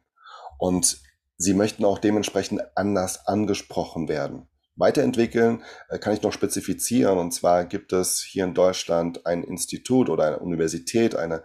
Und 0.58 1.00
sie 1.36 1.54
möchten 1.54 1.84
auch 1.84 1.98
dementsprechend 1.98 2.62
anders 2.74 3.28
angesprochen 3.28 4.08
werden. 4.08 4.49
Weiterentwickeln 4.80 5.62
äh, 5.88 5.98
kann 5.98 6.14
ich 6.14 6.22
noch 6.22 6.32
spezifizieren. 6.32 7.18
Und 7.18 7.32
zwar 7.32 7.64
gibt 7.64 7.92
es 7.92 8.20
hier 8.20 8.44
in 8.44 8.54
Deutschland 8.54 9.26
ein 9.26 9.44
Institut 9.44 10.08
oder 10.08 10.24
eine 10.24 10.38
Universität, 10.38 11.14
eine, 11.14 11.42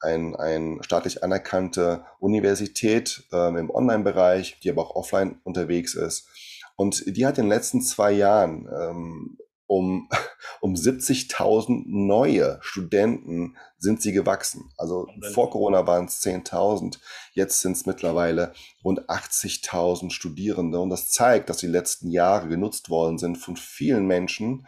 ein, 0.00 0.34
ein 0.36 0.78
staatlich 0.82 1.22
anerkannte 1.22 2.04
Universität 2.18 3.24
ähm, 3.32 3.56
im 3.56 3.70
Online-Bereich, 3.70 4.60
die 4.60 4.70
aber 4.70 4.82
auch 4.82 4.96
offline 4.96 5.40
unterwegs 5.44 5.94
ist. 5.94 6.28
Und 6.76 7.04
die 7.16 7.26
hat 7.26 7.38
in 7.38 7.44
den 7.44 7.50
letzten 7.50 7.82
zwei 7.82 8.12
Jahren 8.12 8.68
ähm, 8.72 9.38
um, 9.68 10.08
um 10.60 10.74
70.000 10.74 11.84
neue 11.86 12.58
Studenten 12.60 13.56
sind 13.78 14.02
sie 14.02 14.10
gewachsen. 14.10 14.72
Also 14.76 15.06
vor 15.32 15.50
Corona 15.50 15.86
waren 15.86 16.06
es 16.06 16.20
10.000, 16.20 16.98
jetzt 17.34 17.60
sind 17.60 17.76
es 17.76 17.86
mittlerweile 17.86 18.52
rund 18.82 19.08
80.000 19.08 20.10
Studierende. 20.10 20.80
Und 20.80 20.90
das 20.90 21.10
zeigt, 21.10 21.48
dass 21.48 21.58
die 21.58 21.68
letzten 21.68 22.10
Jahre 22.10 22.48
genutzt 22.48 22.90
worden 22.90 23.18
sind 23.18 23.36
von 23.36 23.56
vielen 23.56 24.06
Menschen, 24.06 24.66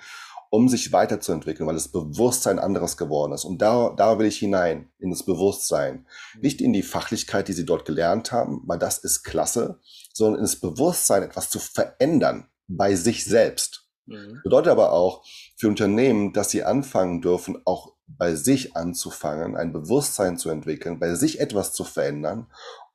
um 0.51 0.69
sich 0.69 0.93
weiterzuentwickeln, 0.93 1.67
weil 1.67 1.75
das 1.77 1.89
Bewusstsein 1.89 2.59
anderes 2.59 2.97
geworden 2.97 3.33
ist. 3.33 3.45
Und 3.45 3.63
da, 3.63 3.95
da 3.97 4.19
will 4.19 4.27
ich 4.27 4.39
hinein, 4.39 4.91
in 4.99 5.11
das 5.11 5.25
Bewusstsein. 5.25 6.07
Mhm. 6.35 6.41
Nicht 6.41 6.61
in 6.61 6.73
die 6.73 6.83
Fachlichkeit, 6.83 7.49
die 7.49 7.53
sie 7.53 7.65
dort 7.65 7.85
gelernt 7.85 8.33
haben, 8.33 8.63
weil 8.67 8.79
das 8.79 8.99
ist 8.99 9.23
klasse, 9.23 9.81
sondern 10.13 10.41
in 10.41 10.45
das 10.45 10.57
Bewusstsein, 10.57 11.23
etwas 11.23 11.51
zu 11.51 11.61
verändern 11.61 12.49
bei 12.67 12.97
sich 12.97 13.25
selbst. 13.25 13.90
Mhm. 14.07 14.41
Bedeutet 14.43 14.73
aber 14.73 14.93
auch 14.93 15.25
für 15.57 15.69
Unternehmen, 15.69 16.33
dass 16.33 16.51
sie 16.51 16.65
anfangen 16.65 17.21
dürfen, 17.21 17.61
auch 17.65 17.95
bei 18.07 18.35
sich 18.35 18.77
anzufangen, 18.77 19.57
ein 19.57 19.73
Bewusstsein 19.73 20.37
zu 20.37 20.51
entwickeln, 20.51 20.99
bei 20.99 21.15
sich 21.15 21.41
etwas 21.41 21.73
zu 21.73 21.85
verändern, 21.85 22.47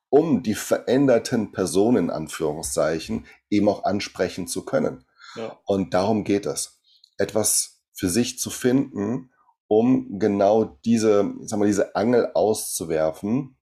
um 0.08 0.42
die 0.42 0.54
veränderten 0.54 1.52
Personen, 1.52 2.04
in 2.04 2.10
Anführungszeichen, 2.10 3.26
eben 3.50 3.68
auch 3.68 3.84
ansprechen 3.84 4.46
zu 4.46 4.64
können. 4.64 5.04
Ja. 5.34 5.58
Und 5.64 5.94
darum 5.94 6.24
geht 6.24 6.46
es. 6.46 6.80
Etwas 7.18 7.82
für 7.92 8.08
sich 8.08 8.38
zu 8.38 8.50
finden, 8.50 9.30
um 9.68 10.18
genau 10.18 10.78
diese, 10.84 11.34
sagen 11.42 11.62
wir, 11.62 11.66
diese 11.66 11.96
Angel 11.96 12.30
auszuwerfen. 12.34 13.55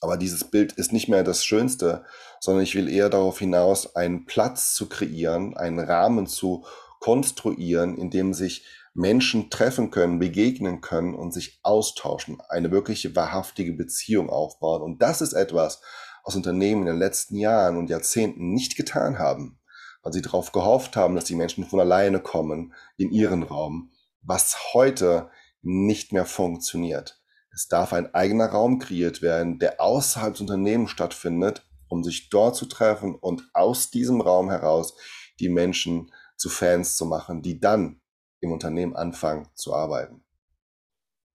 Aber 0.00 0.16
dieses 0.16 0.44
Bild 0.44 0.72
ist 0.72 0.92
nicht 0.92 1.08
mehr 1.08 1.24
das 1.24 1.44
Schönste, 1.44 2.04
sondern 2.40 2.62
ich 2.62 2.74
will 2.74 2.88
eher 2.88 3.08
darauf 3.08 3.38
hinaus, 3.38 3.96
einen 3.96 4.26
Platz 4.26 4.74
zu 4.74 4.88
kreieren, 4.88 5.56
einen 5.56 5.80
Rahmen 5.80 6.26
zu 6.26 6.64
konstruieren, 7.00 7.96
in 7.96 8.10
dem 8.10 8.34
sich 8.34 8.66
Menschen 8.94 9.50
treffen 9.50 9.90
können, 9.90 10.18
begegnen 10.18 10.80
können 10.80 11.14
und 11.14 11.32
sich 11.32 11.60
austauschen, 11.62 12.38
eine 12.48 12.70
wirkliche 12.70 13.14
wahrhaftige 13.14 13.74
Beziehung 13.74 14.30
aufbauen. 14.30 14.82
Und 14.82 15.02
das 15.02 15.20
ist 15.20 15.34
etwas, 15.34 15.82
was 16.24 16.34
Unternehmen 16.34 16.82
in 16.82 16.86
den 16.86 16.98
letzten 16.98 17.36
Jahren 17.36 17.76
und 17.76 17.90
Jahrzehnten 17.90 18.52
nicht 18.52 18.76
getan 18.76 19.18
haben, 19.18 19.58
weil 20.02 20.12
sie 20.12 20.22
darauf 20.22 20.50
gehofft 20.52 20.96
haben, 20.96 21.14
dass 21.14 21.24
die 21.24 21.36
Menschen 21.36 21.64
von 21.66 21.78
alleine 21.78 22.20
kommen 22.20 22.72
in 22.96 23.10
ihren 23.12 23.42
Raum, 23.42 23.92
was 24.22 24.72
heute 24.72 25.30
nicht 25.62 26.12
mehr 26.12 26.24
funktioniert. 26.24 27.20
Es 27.56 27.68
darf 27.68 27.94
ein 27.94 28.14
eigener 28.14 28.48
Raum 28.48 28.78
kreiert 28.78 29.22
werden, 29.22 29.58
der 29.58 29.80
außerhalb 29.80 30.34
des 30.34 30.42
Unternehmens 30.42 30.90
stattfindet, 30.90 31.66
um 31.88 32.04
sich 32.04 32.28
dort 32.28 32.54
zu 32.54 32.66
treffen 32.66 33.14
und 33.14 33.48
aus 33.54 33.90
diesem 33.90 34.20
Raum 34.20 34.50
heraus 34.50 34.94
die 35.40 35.48
Menschen 35.48 36.12
zu 36.36 36.50
Fans 36.50 36.96
zu 36.96 37.06
machen, 37.06 37.40
die 37.40 37.58
dann 37.58 38.02
im 38.40 38.52
Unternehmen 38.52 38.94
anfangen 38.94 39.48
zu 39.54 39.72
arbeiten. 39.72 40.22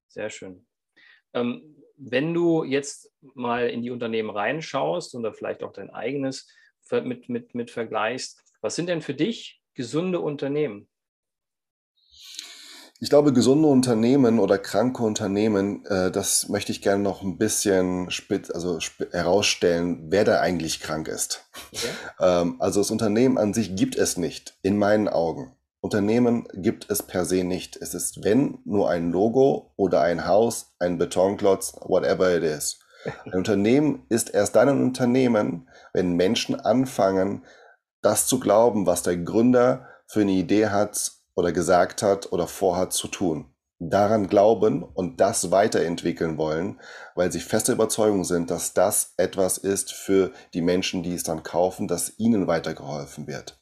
Sehr 0.09 0.29
schön. 0.29 0.67
Ähm, 1.33 1.75
wenn 1.97 2.35
du 2.35 2.63
jetzt 2.65 3.11
mal 3.33 3.67
in 3.69 3.81
die 3.81 3.89
Unternehmen 3.89 4.29
reinschaust 4.29 5.15
oder 5.15 5.33
vielleicht 5.33 5.63
auch 5.63 5.73
dein 5.73 5.89
eigenes 5.89 6.47
mit, 6.91 7.29
mit, 7.29 7.55
mit 7.55 7.71
vergleichst, 7.71 8.43
was 8.61 8.75
sind 8.75 8.89
denn 8.89 9.01
für 9.01 9.15
dich 9.15 9.59
gesunde 9.73 10.19
Unternehmen? 10.19 10.87
Ich 13.03 13.09
glaube, 13.09 13.33
gesunde 13.33 13.67
Unternehmen 13.67 14.37
oder 14.37 14.59
kranke 14.59 15.01
Unternehmen, 15.01 15.83
äh, 15.87 16.11
das 16.11 16.49
möchte 16.49 16.71
ich 16.71 16.83
gerne 16.83 17.01
noch 17.01 17.23
ein 17.23 17.39
bisschen 17.39 18.11
spitz, 18.11 18.51
also 18.51 18.77
herausstellen, 19.11 20.11
wer 20.11 20.23
da 20.23 20.39
eigentlich 20.39 20.81
krank 20.81 21.07
ist. 21.07 21.43
Okay. 21.73 21.87
Ähm, 22.19 22.57
also 22.59 22.79
das 22.79 22.91
Unternehmen 22.91 23.39
an 23.39 23.55
sich 23.55 23.75
gibt 23.75 23.95
es 23.95 24.17
nicht, 24.17 24.59
in 24.61 24.77
meinen 24.77 25.07
Augen. 25.07 25.55
Unternehmen 25.79 26.47
gibt 26.53 26.91
es 26.91 27.01
per 27.01 27.25
se 27.25 27.43
nicht. 27.43 27.75
Es 27.75 27.95
ist, 27.95 28.23
wenn, 28.23 28.59
nur 28.65 28.91
ein 28.91 29.11
Logo 29.11 29.73
oder 29.77 30.01
ein 30.01 30.27
Haus, 30.27 30.75
ein 30.77 30.99
Betonklotz, 30.99 31.73
whatever 31.81 32.37
it 32.37 32.43
is. 32.43 32.81
Ein 33.25 33.33
Unternehmen 33.33 34.05
ist 34.09 34.29
erst 34.29 34.55
dann 34.55 34.69
ein 34.69 34.83
Unternehmen, 34.83 35.67
wenn 35.91 36.13
Menschen 36.13 36.53
anfangen, 36.53 37.45
das 38.03 38.27
zu 38.27 38.39
glauben, 38.39 38.85
was 38.85 39.01
der 39.01 39.17
Gründer 39.17 39.87
für 40.05 40.21
eine 40.21 40.33
Idee 40.33 40.67
hat 40.67 41.20
oder 41.41 41.51
gesagt 41.51 42.03
hat 42.03 42.31
oder 42.31 42.45
vorhat 42.45 42.93
zu 42.93 43.07
tun. 43.07 43.45
Daran 43.79 44.27
glauben 44.27 44.83
und 44.83 45.19
das 45.19 45.49
weiterentwickeln 45.49 46.37
wollen, 46.37 46.79
weil 47.15 47.31
sie 47.31 47.39
feste 47.39 47.71
Überzeugung 47.71 48.23
sind, 48.25 48.51
dass 48.51 48.75
das 48.75 49.15
etwas 49.17 49.57
ist 49.57 49.91
für 49.91 50.31
die 50.53 50.61
Menschen, 50.61 51.01
die 51.01 51.15
es 51.15 51.23
dann 51.23 51.41
kaufen, 51.41 51.87
dass 51.87 52.19
ihnen 52.19 52.45
weitergeholfen 52.45 53.25
wird. 53.25 53.59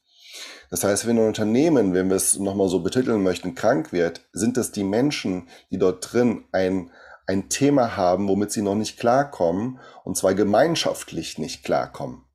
Das 0.69 0.83
heißt, 0.83 1.07
wenn 1.07 1.17
ein 1.17 1.27
Unternehmen, 1.27 1.93
wenn 1.93 2.09
wir 2.09 2.17
es 2.17 2.37
nochmal 2.37 2.67
so 2.67 2.81
betiteln 2.81 3.23
möchten, 3.23 3.55
krank 3.55 3.93
wird, 3.93 4.27
sind 4.33 4.57
es 4.57 4.73
die 4.73 4.83
Menschen, 4.83 5.47
die 5.71 5.77
dort 5.77 6.11
drin 6.11 6.43
ein, 6.51 6.91
ein 7.27 7.47
Thema 7.47 7.95
haben, 7.95 8.27
womit 8.27 8.51
sie 8.51 8.61
noch 8.61 8.75
nicht 8.75 8.99
klarkommen, 8.99 9.79
und 10.03 10.17
zwar 10.17 10.33
gemeinschaftlich 10.33 11.37
nicht 11.37 11.63
klarkommen. 11.63 12.25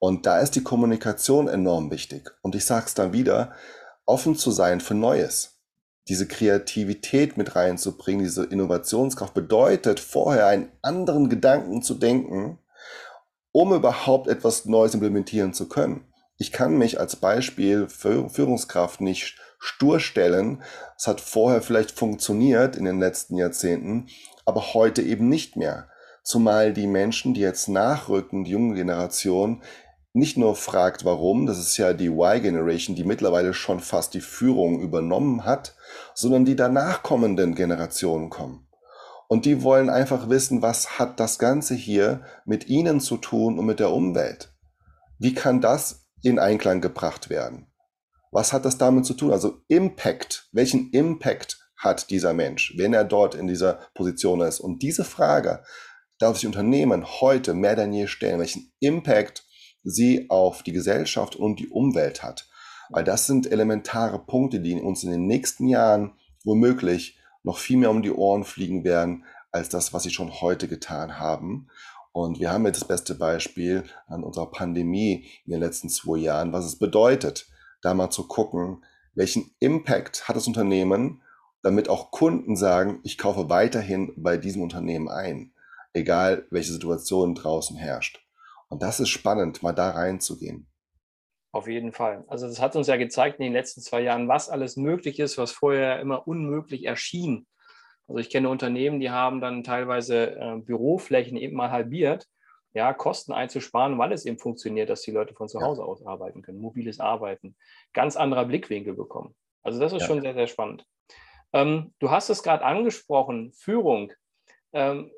Und 0.00 0.26
da 0.26 0.40
ist 0.40 0.56
die 0.56 0.64
Kommunikation 0.64 1.46
enorm 1.46 1.92
wichtig. 1.92 2.32
Und 2.42 2.56
ich 2.56 2.64
sage 2.64 2.86
es 2.86 2.94
dann 2.94 3.12
wieder, 3.12 3.52
offen 4.06 4.36
zu 4.36 4.50
sein 4.50 4.80
für 4.80 4.94
Neues. 4.94 5.60
Diese 6.08 6.26
Kreativität 6.26 7.36
mit 7.38 7.56
reinzubringen, 7.56 8.24
diese 8.24 8.44
Innovationskraft 8.44 9.32
bedeutet 9.32 10.00
vorher 10.00 10.46
einen 10.46 10.70
anderen 10.82 11.30
Gedanken 11.30 11.82
zu 11.82 11.94
denken, 11.94 12.58
um 13.52 13.72
überhaupt 13.72 14.28
etwas 14.28 14.66
Neues 14.66 14.94
implementieren 14.94 15.54
zu 15.54 15.68
können. 15.68 16.06
Ich 16.36 16.52
kann 16.52 16.76
mich 16.76 17.00
als 17.00 17.16
Beispiel 17.16 17.88
für 17.88 18.28
Führungskraft 18.28 19.00
nicht 19.00 19.38
stur 19.58 20.00
stellen. 20.00 20.62
Es 20.96 21.06
hat 21.06 21.20
vorher 21.20 21.62
vielleicht 21.62 21.92
funktioniert 21.92 22.76
in 22.76 22.84
den 22.84 22.98
letzten 22.98 23.36
Jahrzehnten, 23.36 24.08
aber 24.44 24.74
heute 24.74 25.00
eben 25.00 25.28
nicht 25.28 25.56
mehr. 25.56 25.88
Zumal 26.22 26.72
die 26.72 26.86
Menschen, 26.86 27.34
die 27.34 27.40
jetzt 27.40 27.68
nachrücken, 27.68 28.44
die 28.44 28.50
junge 28.50 28.74
Generation, 28.74 29.62
nicht 30.14 30.38
nur 30.38 30.54
fragt, 30.54 31.04
warum, 31.04 31.44
das 31.44 31.58
ist 31.58 31.76
ja 31.76 31.92
die 31.92 32.06
Y-Generation, 32.06 32.94
die 32.94 33.02
mittlerweile 33.02 33.52
schon 33.52 33.80
fast 33.80 34.14
die 34.14 34.20
Führung 34.20 34.80
übernommen 34.80 35.44
hat, 35.44 35.74
sondern 36.14 36.44
die 36.44 36.54
danach 36.54 37.02
kommenden 37.02 37.56
Generationen 37.56 38.30
kommen. 38.30 38.68
Und 39.26 39.44
die 39.44 39.64
wollen 39.64 39.90
einfach 39.90 40.28
wissen, 40.28 40.62
was 40.62 41.00
hat 41.00 41.18
das 41.18 41.40
Ganze 41.40 41.74
hier 41.74 42.22
mit 42.44 42.68
ihnen 42.68 43.00
zu 43.00 43.16
tun 43.16 43.58
und 43.58 43.66
mit 43.66 43.80
der 43.80 43.90
Umwelt? 43.90 44.54
Wie 45.18 45.34
kann 45.34 45.60
das 45.60 46.06
in 46.22 46.38
Einklang 46.38 46.80
gebracht 46.80 47.28
werden? 47.28 47.66
Was 48.30 48.52
hat 48.52 48.64
das 48.64 48.78
damit 48.78 49.06
zu 49.06 49.14
tun? 49.14 49.32
Also 49.32 49.62
Impact, 49.66 50.48
welchen 50.52 50.90
Impact 50.92 51.58
hat 51.76 52.10
dieser 52.10 52.34
Mensch, 52.34 52.74
wenn 52.76 52.94
er 52.94 53.04
dort 53.04 53.34
in 53.34 53.48
dieser 53.48 53.80
Position 53.94 54.42
ist? 54.42 54.60
Und 54.60 54.82
diese 54.82 55.04
Frage 55.04 55.64
darf 56.18 56.36
sich 56.36 56.46
Unternehmen 56.46 57.04
heute 57.20 57.54
mehr 57.54 57.74
denn 57.74 57.92
je 57.92 58.06
stellen. 58.06 58.38
Welchen 58.38 58.72
Impact 58.78 59.44
sie 59.84 60.28
auf 60.30 60.62
die 60.62 60.72
Gesellschaft 60.72 61.36
und 61.36 61.60
die 61.60 61.68
Umwelt 61.68 62.22
hat. 62.22 62.48
Weil 62.90 63.04
das 63.04 63.26
sind 63.26 63.50
elementare 63.50 64.18
Punkte, 64.18 64.60
die 64.60 64.74
uns 64.74 65.04
in 65.04 65.10
den 65.10 65.26
nächsten 65.26 65.68
Jahren 65.68 66.12
womöglich 66.44 67.18
noch 67.42 67.58
viel 67.58 67.76
mehr 67.76 67.90
um 67.90 68.02
die 68.02 68.10
Ohren 68.10 68.44
fliegen 68.44 68.84
werden, 68.84 69.24
als 69.52 69.68
das, 69.68 69.92
was 69.92 70.02
sie 70.02 70.10
schon 70.10 70.40
heute 70.40 70.66
getan 70.66 71.18
haben. 71.18 71.68
Und 72.12 72.40
wir 72.40 72.52
haben 72.52 72.66
jetzt 72.66 72.80
das 72.80 72.88
beste 72.88 73.14
Beispiel 73.14 73.84
an 74.06 74.24
unserer 74.24 74.50
Pandemie 74.50 75.26
in 75.44 75.52
den 75.52 75.60
letzten 75.60 75.88
zwei 75.88 76.18
Jahren, 76.18 76.52
was 76.52 76.64
es 76.64 76.78
bedeutet, 76.78 77.48
da 77.82 77.94
mal 77.94 78.10
zu 78.10 78.26
gucken, 78.26 78.84
welchen 79.14 79.50
Impact 79.60 80.28
hat 80.28 80.36
das 80.36 80.46
Unternehmen, 80.46 81.22
damit 81.62 81.88
auch 81.88 82.10
Kunden 82.10 82.56
sagen, 82.56 83.00
ich 83.04 83.18
kaufe 83.18 83.48
weiterhin 83.48 84.12
bei 84.16 84.36
diesem 84.36 84.62
Unternehmen 84.62 85.08
ein, 85.08 85.52
egal 85.92 86.46
welche 86.50 86.72
Situation 86.72 87.34
draußen 87.34 87.76
herrscht. 87.76 88.23
Und 88.68 88.82
das 88.82 89.00
ist 89.00 89.10
spannend, 89.10 89.62
mal 89.62 89.72
da 89.72 89.90
reinzugehen. 89.90 90.66
Auf 91.52 91.68
jeden 91.68 91.92
Fall. 91.92 92.24
Also 92.26 92.48
das 92.48 92.60
hat 92.60 92.74
uns 92.74 92.88
ja 92.88 92.96
gezeigt 92.96 93.38
in 93.38 93.44
den 93.44 93.52
letzten 93.52 93.80
zwei 93.80 94.00
Jahren, 94.00 94.26
was 94.26 94.48
alles 94.48 94.76
möglich 94.76 95.20
ist, 95.20 95.38
was 95.38 95.52
vorher 95.52 96.00
immer 96.00 96.26
unmöglich 96.26 96.84
erschien. 96.84 97.46
Also 98.08 98.18
ich 98.18 98.28
kenne 98.28 98.48
Unternehmen, 98.48 98.98
die 98.98 99.10
haben 99.10 99.40
dann 99.40 99.62
teilweise 99.62 100.32
äh, 100.36 100.56
Büroflächen 100.56 101.36
eben 101.36 101.56
mal 101.56 101.70
halbiert, 101.70 102.26
ja, 102.74 102.92
Kosten 102.92 103.32
einzusparen, 103.32 103.98
weil 103.98 104.12
es 104.12 104.26
eben 104.26 104.38
funktioniert, 104.38 104.90
dass 104.90 105.02
die 105.02 105.12
Leute 105.12 105.32
von 105.34 105.48
zu 105.48 105.60
Hause 105.60 105.82
ja. 105.82 105.86
aus 105.86 106.04
arbeiten 106.04 106.42
können, 106.42 106.58
mobiles 106.58 106.98
Arbeiten, 106.98 107.56
ganz 107.92 108.16
anderer 108.16 108.46
Blickwinkel 108.46 108.94
bekommen. 108.94 109.34
Also 109.62 109.78
das 109.78 109.92
ist 109.92 110.02
ja. 110.02 110.06
schon 110.08 110.22
sehr, 110.22 110.34
sehr 110.34 110.48
spannend. 110.48 110.84
Ähm, 111.52 111.94
du 112.00 112.10
hast 112.10 112.30
es 112.30 112.42
gerade 112.42 112.64
angesprochen, 112.64 113.52
Führung. 113.52 114.12
Ähm, 114.72 115.12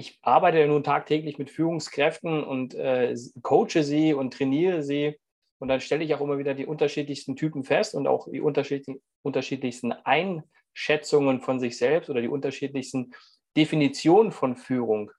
ich 0.00 0.18
arbeite 0.22 0.66
nun 0.66 0.82
tagtäglich 0.82 1.38
mit 1.38 1.50
Führungskräften 1.50 2.42
und 2.42 2.74
äh, 2.74 3.14
coache 3.42 3.82
sie 3.82 4.14
und 4.14 4.32
trainiere 4.32 4.82
sie. 4.82 5.20
Und 5.58 5.68
dann 5.68 5.80
stelle 5.80 6.02
ich 6.02 6.14
auch 6.14 6.22
immer 6.22 6.38
wieder 6.38 6.54
die 6.54 6.64
unterschiedlichsten 6.64 7.36
Typen 7.36 7.64
fest 7.64 7.94
und 7.94 8.06
auch 8.06 8.26
die 8.30 8.40
unterschiedlichsten 8.40 9.92
Einschätzungen 9.92 11.42
von 11.42 11.60
sich 11.60 11.76
selbst 11.76 12.08
oder 12.08 12.22
die 12.22 12.28
unterschiedlichsten 12.28 13.12
Definitionen 13.56 14.32
von 14.32 14.56
Führung. 14.56 15.10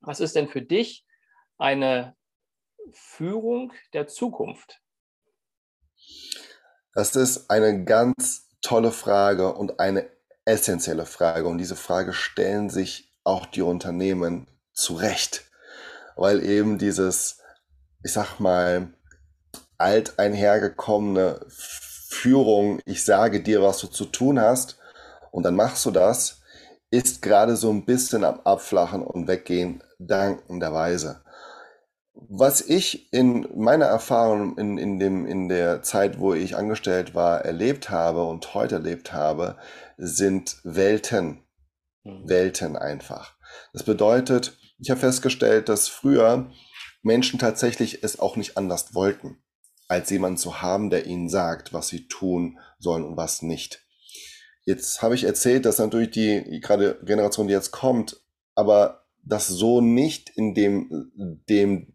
Was 0.00 0.20
ist 0.20 0.36
denn 0.36 0.48
für 0.48 0.62
dich 0.62 1.04
eine 1.58 2.14
Führung 2.92 3.72
der 3.94 4.06
Zukunft? 4.06 4.80
Das 6.92 7.16
ist 7.16 7.50
eine 7.50 7.84
ganz 7.84 8.48
tolle 8.62 8.92
Frage 8.92 9.54
und 9.54 9.80
eine 9.80 10.08
essentielle 10.44 11.06
Frage. 11.06 11.48
Und 11.48 11.58
diese 11.58 11.74
Frage 11.74 12.12
stellen 12.12 12.70
sich 12.70 13.13
auch 13.24 13.46
die 13.46 13.62
Unternehmen 13.62 14.46
zu 14.72 14.94
Recht, 14.94 15.44
weil 16.16 16.44
eben 16.44 16.78
dieses, 16.78 17.38
ich 18.02 18.12
sag 18.12 18.38
mal, 18.38 18.88
alt 19.78 20.18
einhergekommene 20.18 21.44
Führung, 21.48 22.80
ich 22.84 23.04
sage 23.04 23.42
dir, 23.42 23.62
was 23.62 23.78
du 23.78 23.88
zu 23.88 24.04
tun 24.04 24.40
hast 24.40 24.78
und 25.30 25.42
dann 25.42 25.56
machst 25.56 25.84
du 25.84 25.90
das, 25.90 26.42
ist 26.90 27.22
gerade 27.22 27.56
so 27.56 27.70
ein 27.70 27.84
bisschen 27.84 28.24
am 28.24 28.40
Abflachen 28.44 29.02
und 29.02 29.26
Weggehen, 29.26 29.82
dankenderweise. 29.98 31.22
Was 32.14 32.60
ich 32.60 33.12
in 33.12 33.48
meiner 33.56 33.86
Erfahrung 33.86 34.56
in, 34.56 34.78
in, 34.78 35.00
dem, 35.00 35.26
in 35.26 35.48
der 35.48 35.82
Zeit, 35.82 36.20
wo 36.20 36.32
ich 36.34 36.56
angestellt 36.56 37.14
war, 37.14 37.44
erlebt 37.44 37.90
habe 37.90 38.22
und 38.24 38.54
heute 38.54 38.76
erlebt 38.76 39.12
habe, 39.12 39.56
sind 39.96 40.58
Welten. 40.62 41.43
Mhm. 42.04 42.28
Welten 42.28 42.76
einfach. 42.76 43.34
Das 43.72 43.82
bedeutet, 43.82 44.56
ich 44.78 44.90
habe 44.90 45.00
festgestellt, 45.00 45.68
dass 45.68 45.88
früher 45.88 46.50
Menschen 47.02 47.38
tatsächlich 47.38 48.02
es 48.02 48.18
auch 48.18 48.36
nicht 48.36 48.56
anders 48.56 48.94
wollten, 48.94 49.42
als 49.88 50.10
jemanden 50.10 50.38
zu 50.38 50.62
haben, 50.62 50.90
der 50.90 51.06
ihnen 51.06 51.28
sagt, 51.28 51.72
was 51.72 51.88
sie 51.88 52.08
tun 52.08 52.58
sollen 52.78 53.04
und 53.04 53.16
was 53.16 53.42
nicht. 53.42 53.86
Jetzt 54.64 55.02
habe 55.02 55.14
ich 55.14 55.24
erzählt, 55.24 55.66
dass 55.66 55.78
natürlich 55.78 56.10
die 56.10 56.60
gerade 56.60 56.98
Generation, 57.04 57.48
die 57.48 57.52
jetzt 57.52 57.70
kommt, 57.70 58.22
aber 58.54 59.04
das 59.22 59.48
so 59.48 59.80
nicht 59.80 60.30
in 60.30 60.54
dem, 60.54 61.10
dem 61.48 61.94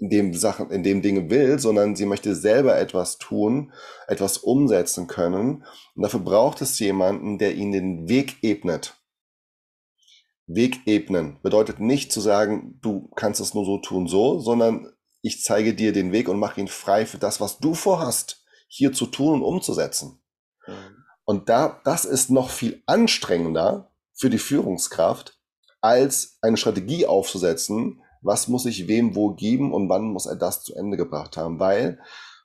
in 0.00 0.08
dem 0.08 0.34
Sachen, 0.34 0.70
in 0.70 0.82
dem 0.82 1.02
Dinge 1.02 1.28
will, 1.28 1.58
sondern 1.58 1.94
sie 1.94 2.06
möchte 2.06 2.34
selber 2.34 2.78
etwas 2.78 3.18
tun, 3.18 3.72
etwas 4.08 4.38
umsetzen 4.38 5.06
können. 5.06 5.64
Und 5.94 6.02
dafür 6.02 6.20
braucht 6.20 6.62
es 6.62 6.78
jemanden, 6.78 7.38
der 7.38 7.54
ihnen 7.54 7.72
den 7.72 8.08
Weg 8.08 8.42
ebnet. 8.42 8.99
Weg 10.54 10.86
ebnen 10.86 11.38
bedeutet 11.42 11.80
nicht 11.80 12.12
zu 12.12 12.20
sagen, 12.20 12.78
du 12.80 13.08
kannst 13.14 13.40
es 13.40 13.54
nur 13.54 13.64
so 13.64 13.78
tun, 13.78 14.06
so, 14.06 14.38
sondern 14.40 14.92
ich 15.22 15.42
zeige 15.42 15.74
dir 15.74 15.92
den 15.92 16.12
Weg 16.12 16.28
und 16.28 16.38
mache 16.38 16.60
ihn 16.60 16.68
frei 16.68 17.06
für 17.06 17.18
das, 17.18 17.40
was 17.40 17.58
du 17.58 17.74
vorhast, 17.74 18.44
hier 18.68 18.92
zu 18.92 19.06
tun 19.06 19.34
und 19.34 19.42
umzusetzen. 19.42 20.20
Mhm. 20.66 21.04
Und 21.24 21.48
da, 21.48 21.80
das 21.84 22.04
ist 22.04 22.30
noch 22.30 22.50
viel 22.50 22.82
anstrengender 22.86 23.92
für 24.14 24.30
die 24.30 24.38
Führungskraft, 24.38 25.38
als 25.80 26.38
eine 26.42 26.56
Strategie 26.56 27.06
aufzusetzen, 27.06 28.02
was 28.22 28.48
muss 28.48 28.66
ich 28.66 28.88
wem 28.88 29.14
wo 29.14 29.34
geben 29.34 29.72
und 29.72 29.88
wann 29.88 30.12
muss 30.12 30.26
er 30.26 30.36
das 30.36 30.62
zu 30.62 30.74
Ende 30.74 30.96
gebracht 30.96 31.36
haben. 31.36 31.58
Weil 31.58 32.00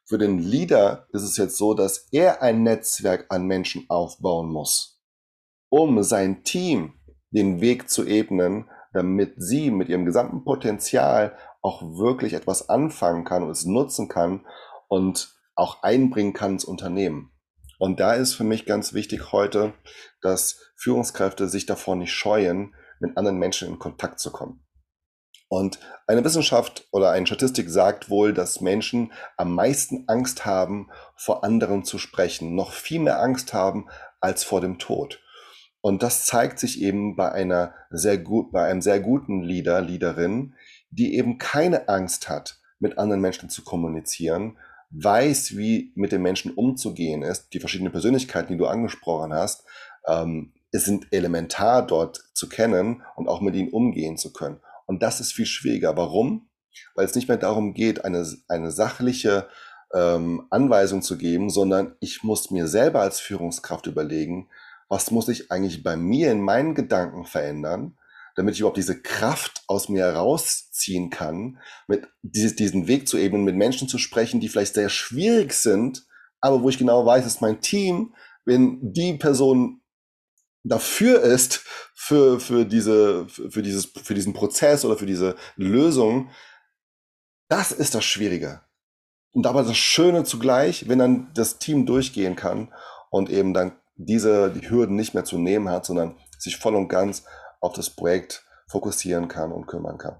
für 0.05 0.17
den 0.17 0.39
Leader 0.39 1.07
ist 1.11 1.23
es 1.23 1.35
jetzt 1.37 1.57
so, 1.57 1.73
dass 1.73 2.07
er 2.11 2.41
ein 2.41 2.63
Netzwerk 2.63 3.25
an 3.29 3.45
Menschen 3.45 3.85
aufbauen 3.89 4.49
muss, 4.49 5.01
um 5.69 6.03
sein 6.03 6.43
Team 6.43 6.93
den 7.35 7.61
Weg 7.61 7.89
zu 7.89 8.05
ebnen, 8.05 8.69
damit 8.93 9.33
sie 9.37 9.71
mit 9.71 9.89
ihrem 9.89 10.05
gesamten 10.05 10.43
Potenzial 10.43 11.37
auch 11.61 11.81
wirklich 11.81 12.33
etwas 12.33 12.69
anfangen 12.69 13.25
kann 13.25 13.43
und 13.43 13.49
es 13.49 13.65
nutzen 13.65 14.07
kann 14.07 14.45
und 14.87 15.35
auch 15.55 15.83
einbringen 15.83 16.33
kann 16.33 16.53
ins 16.53 16.65
Unternehmen. 16.65 17.31
Und 17.77 17.99
da 17.99 18.13
ist 18.13 18.35
für 18.35 18.43
mich 18.43 18.65
ganz 18.65 18.93
wichtig 18.93 19.31
heute, 19.31 19.73
dass 20.21 20.71
Führungskräfte 20.77 21.49
sich 21.49 21.65
davor 21.65 21.95
nicht 21.95 22.13
scheuen, 22.13 22.73
mit 22.99 23.17
anderen 23.17 23.37
Menschen 23.37 23.67
in 23.67 23.79
Kontakt 23.79 24.19
zu 24.19 24.31
kommen. 24.31 24.65
Und 25.47 25.79
eine 26.07 26.23
Wissenschaft 26.23 26.87
oder 26.91 27.11
eine 27.11 27.27
Statistik 27.27 27.69
sagt 27.69 28.09
wohl, 28.09 28.33
dass 28.33 28.61
Menschen 28.61 29.11
am 29.37 29.53
meisten 29.53 30.05
Angst 30.07 30.45
haben, 30.45 30.89
vor 31.15 31.43
anderen 31.43 31.83
zu 31.83 31.97
sprechen, 31.97 32.55
noch 32.55 32.71
viel 32.71 32.99
mehr 32.99 33.21
Angst 33.21 33.53
haben 33.53 33.87
als 34.21 34.43
vor 34.43 34.61
dem 34.61 34.79
Tod. 34.79 35.21
Und 35.85 36.01
das 36.01 36.25
zeigt 36.25 36.57
sich 36.57 36.81
eben 36.81 37.15
bei 37.15 37.31
einer 37.31 37.75
sehr 37.91 38.17
gut, 38.17 38.51
bei 38.51 38.65
einem 38.65 38.81
sehr 38.81 38.99
guten 38.99 39.43
Leader, 39.43 39.81
Leaderin, 39.81 40.55
die 40.89 41.15
eben 41.15 41.37
keine 41.37 41.89
Angst 41.89 42.27
hat, 42.27 42.57
mit 42.79 42.97
anderen 42.97 43.21
Menschen 43.21 43.51
zu 43.51 43.63
kommunizieren, 43.63 44.57
weiß, 44.89 45.57
wie 45.57 45.93
mit 45.93 46.11
den 46.11 46.23
Menschen 46.23 46.55
umzugehen 46.55 47.21
ist, 47.21 47.53
die 47.53 47.59
verschiedenen 47.59 47.91
Persönlichkeiten, 47.91 48.51
die 48.51 48.57
du 48.57 48.65
angesprochen 48.65 49.31
hast, 49.31 49.63
ähm, 50.07 50.53
es 50.71 50.85
sind 50.85 51.05
elementar 51.11 51.85
dort 51.85 52.31
zu 52.33 52.49
kennen 52.49 53.03
und 53.15 53.27
auch 53.27 53.41
mit 53.41 53.53
ihnen 53.53 53.69
umgehen 53.69 54.17
zu 54.17 54.33
können. 54.33 54.59
Und 54.87 55.03
das 55.03 55.19
ist 55.19 55.33
viel 55.33 55.45
schwieriger. 55.45 55.95
Warum? 55.95 56.49
Weil 56.95 57.05
es 57.05 57.13
nicht 57.13 57.27
mehr 57.27 57.37
darum 57.37 57.75
geht, 57.75 58.03
eine, 58.03 58.25
eine 58.47 58.71
sachliche 58.71 59.49
ähm, 59.93 60.47
Anweisung 60.49 61.03
zu 61.03 61.15
geben, 61.15 61.51
sondern 61.51 61.93
ich 61.99 62.23
muss 62.23 62.49
mir 62.49 62.65
selber 62.65 63.01
als 63.01 63.19
Führungskraft 63.19 63.85
überlegen, 63.85 64.49
was 64.87 65.11
muss 65.11 65.27
ich 65.29 65.51
eigentlich 65.51 65.83
bei 65.83 65.95
mir 65.95 66.31
in 66.31 66.41
meinen 66.41 66.75
Gedanken 66.75 67.25
verändern, 67.25 67.97
damit 68.35 68.53
ich 68.53 68.59
überhaupt 68.59 68.77
diese 68.77 69.01
Kraft 69.01 69.63
aus 69.67 69.89
mir 69.89 70.03
herausziehen 70.03 71.09
kann, 71.09 71.59
mit 71.87 72.07
dieses, 72.21 72.55
diesen 72.55 72.87
Weg 72.87 73.07
zu 73.07 73.17
ebnen, 73.17 73.43
mit 73.43 73.55
Menschen 73.55 73.87
zu 73.87 73.97
sprechen, 73.97 74.39
die 74.39 74.49
vielleicht 74.49 74.75
sehr 74.75 74.89
schwierig 74.89 75.53
sind, 75.53 76.05
aber 76.41 76.61
wo 76.61 76.69
ich 76.69 76.77
genau 76.77 77.05
weiß, 77.05 77.23
dass 77.23 77.41
mein 77.41 77.61
Team, 77.61 78.13
wenn 78.43 78.93
die 78.93 79.13
Person 79.13 79.81
dafür 80.63 81.21
ist, 81.21 81.63
für, 81.93 82.39
für, 82.39 82.65
diese, 82.65 83.27
für, 83.27 83.61
dieses, 83.61 83.85
für 83.85 84.13
diesen 84.13 84.33
Prozess 84.33 84.83
oder 84.83 84.97
für 84.97 85.05
diese 85.05 85.35
Lösung, 85.55 86.29
das 87.47 87.71
ist 87.71 87.95
das 87.95 88.03
Schwierige. 88.03 88.61
Und 89.31 89.47
aber 89.47 89.63
das 89.63 89.77
Schöne 89.77 90.23
zugleich, 90.23 90.87
wenn 90.87 90.99
dann 90.99 91.31
das 91.33 91.57
Team 91.59 91.85
durchgehen 91.85 92.35
kann 92.35 92.73
und 93.09 93.29
eben 93.29 93.53
dann 93.53 93.77
diese 93.95 94.51
die 94.51 94.69
Hürden 94.69 94.95
nicht 94.95 95.13
mehr 95.13 95.25
zu 95.25 95.37
nehmen 95.37 95.69
hat, 95.69 95.85
sondern 95.85 96.17
sich 96.37 96.57
voll 96.57 96.75
und 96.75 96.87
ganz 96.87 97.25
auf 97.61 97.73
das 97.73 97.89
Projekt 97.89 98.45
fokussieren 98.67 99.27
kann 99.27 99.51
und 99.51 99.67
kümmern 99.67 99.97
kann. 99.97 100.17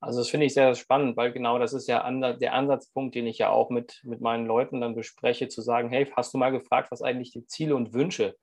Also 0.00 0.20
das 0.20 0.28
finde 0.28 0.46
ich 0.46 0.54
sehr 0.54 0.74
spannend, 0.74 1.16
weil 1.16 1.32
genau 1.32 1.58
das 1.58 1.72
ist 1.72 1.88
ja 1.88 2.08
der 2.34 2.52
Ansatzpunkt, 2.52 3.14
den 3.14 3.26
ich 3.26 3.38
ja 3.38 3.50
auch 3.50 3.70
mit, 3.70 4.00
mit 4.04 4.20
meinen 4.20 4.46
Leuten 4.46 4.80
dann 4.80 4.94
bespreche, 4.94 5.48
zu 5.48 5.62
sagen, 5.62 5.88
hey, 5.88 6.06
hast 6.14 6.34
du 6.34 6.38
mal 6.38 6.52
gefragt, 6.52 6.90
was 6.90 7.02
eigentlich 7.02 7.32
die 7.32 7.46
Ziele 7.46 7.74
und 7.74 7.92
Wünsche 7.92 8.36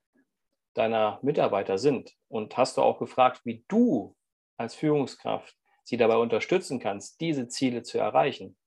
deiner 0.73 1.19
Mitarbeiter 1.21 1.77
sind? 1.77 2.11
Und 2.27 2.57
hast 2.57 2.77
du 2.77 2.81
auch 2.81 2.99
gefragt, 2.99 3.41
wie 3.45 3.63
du 3.67 4.15
als 4.57 4.75
Führungskraft 4.75 5.55
sie 5.83 5.97
dabei 5.97 6.17
unterstützen 6.17 6.79
kannst, 6.79 7.21
diese 7.21 7.47
Ziele 7.47 7.83
zu 7.83 7.99
erreichen? 7.99 8.57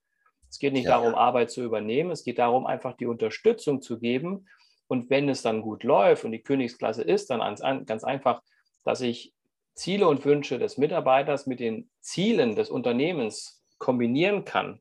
Es 0.48 0.58
geht 0.58 0.72
nicht 0.72 0.84
ja. 0.84 0.92
darum, 0.92 1.14
Arbeit 1.14 1.50
zu 1.50 1.62
übernehmen, 1.62 2.12
es 2.12 2.22
geht 2.22 2.38
darum, 2.38 2.66
einfach 2.66 2.96
die 2.96 3.06
Unterstützung 3.06 3.82
zu 3.82 3.98
geben. 3.98 4.46
Und 4.88 5.10
wenn 5.10 5.28
es 5.28 5.42
dann 5.42 5.62
gut 5.62 5.82
läuft 5.82 6.24
und 6.24 6.32
die 6.32 6.42
Königsklasse 6.42 7.02
ist, 7.02 7.30
dann 7.30 7.40
ganz 7.86 8.04
einfach, 8.04 8.42
dass 8.84 9.00
ich 9.00 9.32
Ziele 9.74 10.08
und 10.08 10.24
Wünsche 10.24 10.58
des 10.58 10.78
Mitarbeiters 10.78 11.46
mit 11.46 11.60
den 11.60 11.90
Zielen 12.00 12.54
des 12.54 12.70
Unternehmens 12.70 13.64
kombinieren 13.78 14.44
kann 14.44 14.80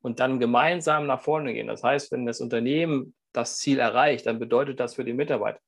und 0.00 0.20
dann 0.20 0.38
gemeinsam 0.38 1.06
nach 1.06 1.20
vorne 1.20 1.52
gehen. 1.52 1.66
Das 1.66 1.82
heißt, 1.82 2.12
wenn 2.12 2.26
das 2.26 2.40
Unternehmen 2.40 3.14
das 3.32 3.58
Ziel 3.58 3.78
erreicht, 3.78 4.26
dann 4.26 4.38
bedeutet 4.38 4.80
das 4.80 4.94
für 4.94 5.04
den 5.04 5.16
Mitarbeiter 5.16 5.60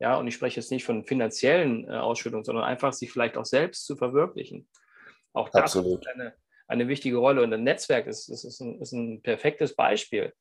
ja, 0.00 0.16
und 0.16 0.28
ich 0.28 0.34
spreche 0.34 0.60
jetzt 0.60 0.70
nicht 0.70 0.84
von 0.84 1.04
finanziellen 1.04 1.88
äh, 1.88 1.92
Ausschüttungen, 1.92 2.44
sondern 2.44 2.64
einfach 2.64 2.92
sich 2.92 3.10
vielleicht 3.10 3.36
auch 3.36 3.44
selbst 3.44 3.84
zu 3.84 3.96
verwirklichen. 3.96 4.68
Auch 5.32 5.48
das 5.48 5.76
Absolut. 5.76 6.06
ist 6.06 6.08
eine, 6.08 6.34
eine 6.68 6.88
wichtige 6.88 7.16
Rolle. 7.16 7.42
Und 7.42 7.52
ein 7.52 7.64
Netzwerk 7.64 8.06
ist, 8.06 8.28
ist, 8.28 8.44
ist, 8.44 8.60
ein, 8.60 8.80
ist 8.80 8.92
ein 8.92 9.22
perfektes 9.22 9.74
Beispiel, 9.74 10.32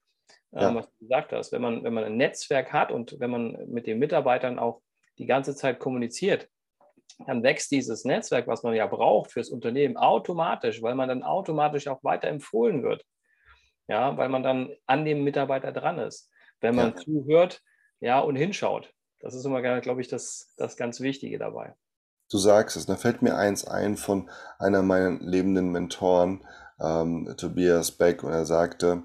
ja. 0.51 0.73
was 0.75 0.87
du 0.87 0.97
gesagt 0.99 1.33
hast. 1.33 1.51
Wenn 1.51 1.61
man, 1.61 1.83
wenn 1.83 1.93
man 1.93 2.03
ein 2.03 2.17
Netzwerk 2.17 2.73
hat 2.73 2.91
und 2.91 3.19
wenn 3.19 3.29
man 3.29 3.57
mit 3.67 3.87
den 3.87 3.99
Mitarbeitern 3.99 4.59
auch 4.59 4.81
die 5.17 5.25
ganze 5.25 5.55
Zeit 5.55 5.79
kommuniziert, 5.79 6.47
dann 7.25 7.41
wächst 7.43 7.71
dieses 7.71 8.05
Netzwerk, 8.05 8.47
was 8.47 8.63
man 8.63 8.75
ja 8.75 8.85
braucht 8.85 9.31
fürs 9.31 9.49
Unternehmen, 9.49 9.97
automatisch, 9.97 10.81
weil 10.81 10.95
man 10.95 11.09
dann 11.09 11.23
automatisch 11.23 11.87
auch 11.87 12.03
weiter 12.03 12.27
empfohlen 12.27 12.83
wird. 12.83 13.03
Ja, 13.87 14.17
weil 14.17 14.29
man 14.29 14.43
dann 14.43 14.75
an 14.85 15.05
dem 15.05 15.23
Mitarbeiter 15.23 15.71
dran 15.71 15.97
ist. 15.97 16.29
Wenn 16.59 16.75
man 16.75 16.89
ja. 16.89 16.95
zuhört, 16.95 17.61
ja, 17.99 18.19
und 18.19 18.35
hinschaut. 18.35 18.93
Das 19.19 19.33
ist 19.33 19.45
immer, 19.45 19.61
glaube 19.81 20.01
ich, 20.01 20.07
das, 20.07 20.53
das 20.57 20.77
ganz 20.77 20.99
Wichtige 20.99 21.39
dabei. 21.39 21.73
Du 22.29 22.37
sagst 22.37 22.75
es, 22.75 22.85
da 22.85 22.97
fällt 22.97 23.21
mir 23.21 23.37
eins 23.37 23.65
ein 23.65 23.95
von 23.95 24.29
einer 24.59 24.83
meiner 24.83 25.17
lebenden 25.21 25.71
Mentoren, 25.71 26.45
ähm, 26.79 27.33
Tobias 27.37 27.91
Beck, 27.91 28.23
und 28.23 28.33
er 28.33 28.45
sagte, 28.45 29.03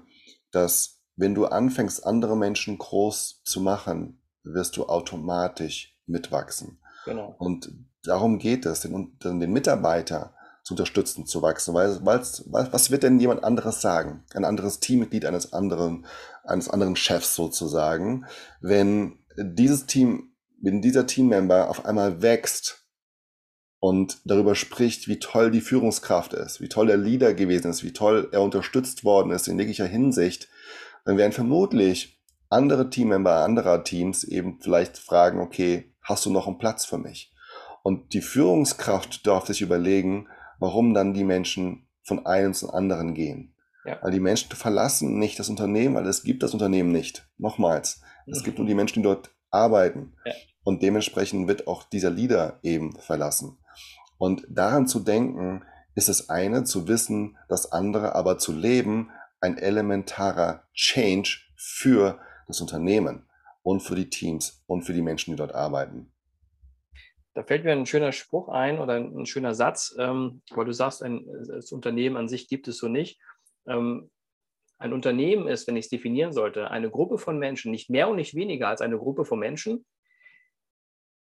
dass 0.51 1.02
wenn 1.15 1.35
du 1.35 1.45
anfängst, 1.45 2.05
andere 2.05 2.35
Menschen 2.35 2.77
groß 2.77 3.41
zu 3.43 3.61
machen, 3.61 4.21
wirst 4.43 4.77
du 4.77 4.87
automatisch 4.87 5.95
mitwachsen. 6.05 6.79
Genau. 7.05 7.35
Und 7.37 7.71
darum 8.03 8.39
geht 8.39 8.65
es, 8.65 8.81
den, 8.81 9.17
den 9.21 9.51
Mitarbeiter 9.51 10.33
zu 10.63 10.73
unterstützen, 10.73 11.25
zu 11.25 11.41
wachsen. 11.41 11.73
Weil, 11.73 12.03
weil's, 12.05 12.43
was 12.47 12.89
wird 12.89 13.03
denn 13.03 13.19
jemand 13.19 13.43
anderes 13.43 13.81
sagen? 13.81 14.23
Ein 14.33 14.45
anderes 14.45 14.79
Teammitglied 14.79 15.25
eines 15.25 15.53
anderen, 15.53 16.05
eines 16.43 16.69
anderen 16.69 16.95
Chefs 16.95 17.35
sozusagen, 17.35 18.25
wenn 18.61 19.19
dieses 19.37 19.85
Team, 19.85 20.33
wenn 20.61 20.81
dieser 20.81 21.05
Teammember 21.05 21.69
auf 21.69 21.85
einmal 21.85 22.21
wächst 22.21 22.85
und 23.79 24.19
darüber 24.23 24.55
spricht, 24.55 25.09
wie 25.09 25.19
toll 25.19 25.51
die 25.51 25.61
Führungskraft 25.61 26.33
ist, 26.33 26.61
wie 26.61 26.69
toll 26.69 26.87
der 26.87 26.97
Leader 26.97 27.33
gewesen 27.33 27.69
ist, 27.69 27.83
wie 27.83 27.91
toll 27.91 28.29
er 28.31 28.41
unterstützt 28.41 29.03
worden 29.03 29.31
ist 29.31 29.49
in 29.49 29.59
jeglicher 29.59 29.85
Hinsicht, 29.85 30.47
dann 31.05 31.17
werden 31.17 31.31
vermutlich 31.31 32.21
andere 32.49 32.89
Teammember 32.89 33.43
anderer 33.43 33.83
Teams 33.83 34.23
eben 34.23 34.59
vielleicht 34.61 34.97
fragen, 34.97 35.39
okay, 35.39 35.93
hast 36.01 36.25
du 36.25 36.31
noch 36.31 36.47
einen 36.47 36.59
Platz 36.59 36.85
für 36.85 36.97
mich? 36.97 37.33
Und 37.81 38.13
die 38.13 38.21
Führungskraft 38.21 39.25
darf 39.27 39.47
sich 39.47 39.61
überlegen, 39.61 40.27
warum 40.59 40.93
dann 40.93 41.13
die 41.13 41.25
Menschen 41.25 41.87
von 42.03 42.25
einem 42.25 42.53
zum 42.53 42.69
anderen 42.69 43.13
gehen. 43.13 43.53
Ja. 43.85 43.99
Weil 44.01 44.11
die 44.11 44.19
Menschen 44.19 44.55
verlassen 44.55 45.19
nicht 45.19 45.39
das 45.39 45.49
Unternehmen, 45.49 45.95
weil 45.95 46.07
es 46.07 46.23
gibt 46.23 46.43
das 46.43 46.53
Unternehmen 46.53 46.91
nicht. 46.91 47.27
Nochmals, 47.37 48.01
es 48.27 48.39
mhm. 48.39 48.43
gibt 48.45 48.57
nur 48.59 48.67
die 48.67 48.75
Menschen, 48.75 49.01
die 49.01 49.07
dort 49.07 49.31
arbeiten. 49.51 50.13
Ja. 50.25 50.33
Und 50.63 50.81
dementsprechend 50.81 51.47
wird 51.49 51.67
auch 51.67 51.83
dieser 51.83 52.09
Leader 52.09 52.59
eben 52.63 52.97
verlassen. 52.97 53.57
Und 54.17 54.45
daran 54.49 54.87
zu 54.87 55.01
denken, 55.01 55.63
ist 55.95 56.07
das 56.07 56.29
eine, 56.29 56.63
zu 56.63 56.87
wissen, 56.87 57.37
das 57.49 57.71
andere 57.71 58.15
aber 58.15 58.37
zu 58.37 58.53
leben, 58.53 59.11
ein 59.43 59.57
elementarer 59.57 60.63
Change 60.73 61.41
für 61.57 62.19
das 62.47 62.61
Unternehmen 62.61 63.27
und 63.61 63.81
für 63.81 63.95
die 63.95 64.09
Teams 64.09 64.63
und 64.67 64.83
für 64.83 64.93
die 64.93 65.01
Menschen, 65.01 65.31
die 65.31 65.37
dort 65.37 65.53
arbeiten. 65.53 66.11
Da 67.33 67.43
fällt 67.43 67.65
mir 67.65 67.73
ein 67.73 67.85
schöner 67.85 68.13
Spruch 68.13 68.47
ein 68.47 68.79
oder 68.79 68.93
ein, 68.95 69.25
schöner 69.25 69.53
Satz, 69.53 69.95
ähm, 69.99 70.41
weil 70.51 70.65
du 70.65 70.71
sagst, 70.71 71.03
ein, 71.03 71.25
das 71.47 71.71
Unternehmen 71.71 72.15
an 72.15 72.29
sich 72.29 72.47
gibt 72.47 72.67
es 72.67 72.77
so 72.77 72.87
nicht. 72.87 73.19
Ähm, 73.67 74.09
ein 74.77 74.93
Unternehmen 74.93 75.47
ist, 75.47 75.67
wenn 75.67 75.75
ich 75.75 75.85
es 75.85 75.89
definieren 75.89 76.31
sollte, 76.31 76.71
eine 76.71 76.89
Gruppe 76.89 77.17
von 77.17 77.37
Menschen, 77.37 77.71
nicht 77.71 77.89
mehr 77.89 78.07
und 78.07 78.17
nicht 78.17 78.35
weniger 78.35 78.69
als 78.69 78.81
eine 78.81 78.97
Gruppe 78.97 79.25
von 79.25 79.39
Menschen, 79.39 79.85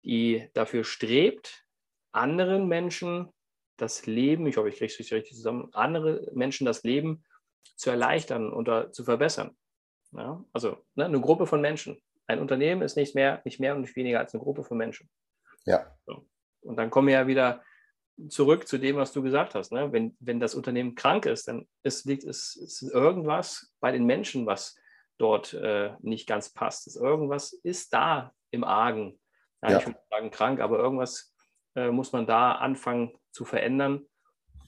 die 0.03 0.47
dafür 0.53 0.83
strebt, 0.83 1.65
anderen 2.11 2.67
Menschen 2.67 3.29
das 3.77 4.05
Leben, 4.05 4.45
ich 4.45 4.57
hoffe, 4.57 4.69
ich 4.69 4.77
kriege 4.77 4.93
es 4.93 5.11
richtig 5.11 5.35
zusammen, 5.35 5.69
andere 5.73 6.29
Menschen 6.33 6.65
das 6.65 6.83
Leben 6.83 7.23
zu 7.75 7.89
erleichtern 7.89 8.51
oder 8.53 8.91
zu 8.91 9.03
verbessern. 9.03 9.55
Ja? 10.11 10.43
Also 10.53 10.77
ne, 10.95 11.05
eine 11.05 11.21
Gruppe 11.21 11.45
von 11.45 11.61
Menschen. 11.61 12.01
Ein 12.27 12.39
Unternehmen 12.39 12.81
ist 12.81 12.95
nicht 12.95 13.15
mehr, 13.15 13.41
nicht 13.43 13.59
mehr 13.59 13.75
und 13.75 13.81
nicht 13.81 13.95
weniger 13.95 14.19
als 14.19 14.33
eine 14.33 14.43
Gruppe 14.43 14.63
von 14.63 14.77
Menschen. 14.77 15.09
Ja. 15.65 15.95
So. 16.05 16.27
Und 16.61 16.77
dann 16.77 16.89
kommen 16.89 17.07
wir 17.07 17.15
ja 17.15 17.27
wieder 17.27 17.63
zurück 18.29 18.67
zu 18.67 18.77
dem, 18.77 18.97
was 18.97 19.13
du 19.13 19.21
gesagt 19.21 19.55
hast. 19.55 19.71
Ne? 19.71 19.91
Wenn, 19.91 20.15
wenn 20.19 20.39
das 20.39 20.55
Unternehmen 20.55 20.95
krank 20.95 21.25
ist, 21.25 21.47
dann 21.47 21.67
ist, 21.83 22.05
liegt 22.05 22.23
es 22.23 22.55
ist 22.55 22.83
irgendwas 22.83 23.73
bei 23.79 23.91
den 23.91 24.05
Menschen, 24.05 24.45
was 24.45 24.77
dort 25.17 25.53
äh, 25.53 25.93
nicht 26.01 26.27
ganz 26.27 26.53
passt. 26.53 26.87
Ist 26.87 26.97
irgendwas 26.97 27.53
ist 27.53 27.93
da 27.93 28.33
im 28.51 28.63
Argen. 28.63 29.19
Ja, 29.63 29.71
ja. 29.71 29.79
Ich 29.79 29.87
würde 29.87 29.99
sagen 30.09 30.31
krank, 30.31 30.59
aber 30.59 30.79
irgendwas 30.79 31.35
äh, 31.75 31.89
muss 31.89 32.11
man 32.11 32.25
da 32.25 32.53
anfangen 32.53 33.17
zu 33.31 33.45
verändern, 33.45 34.05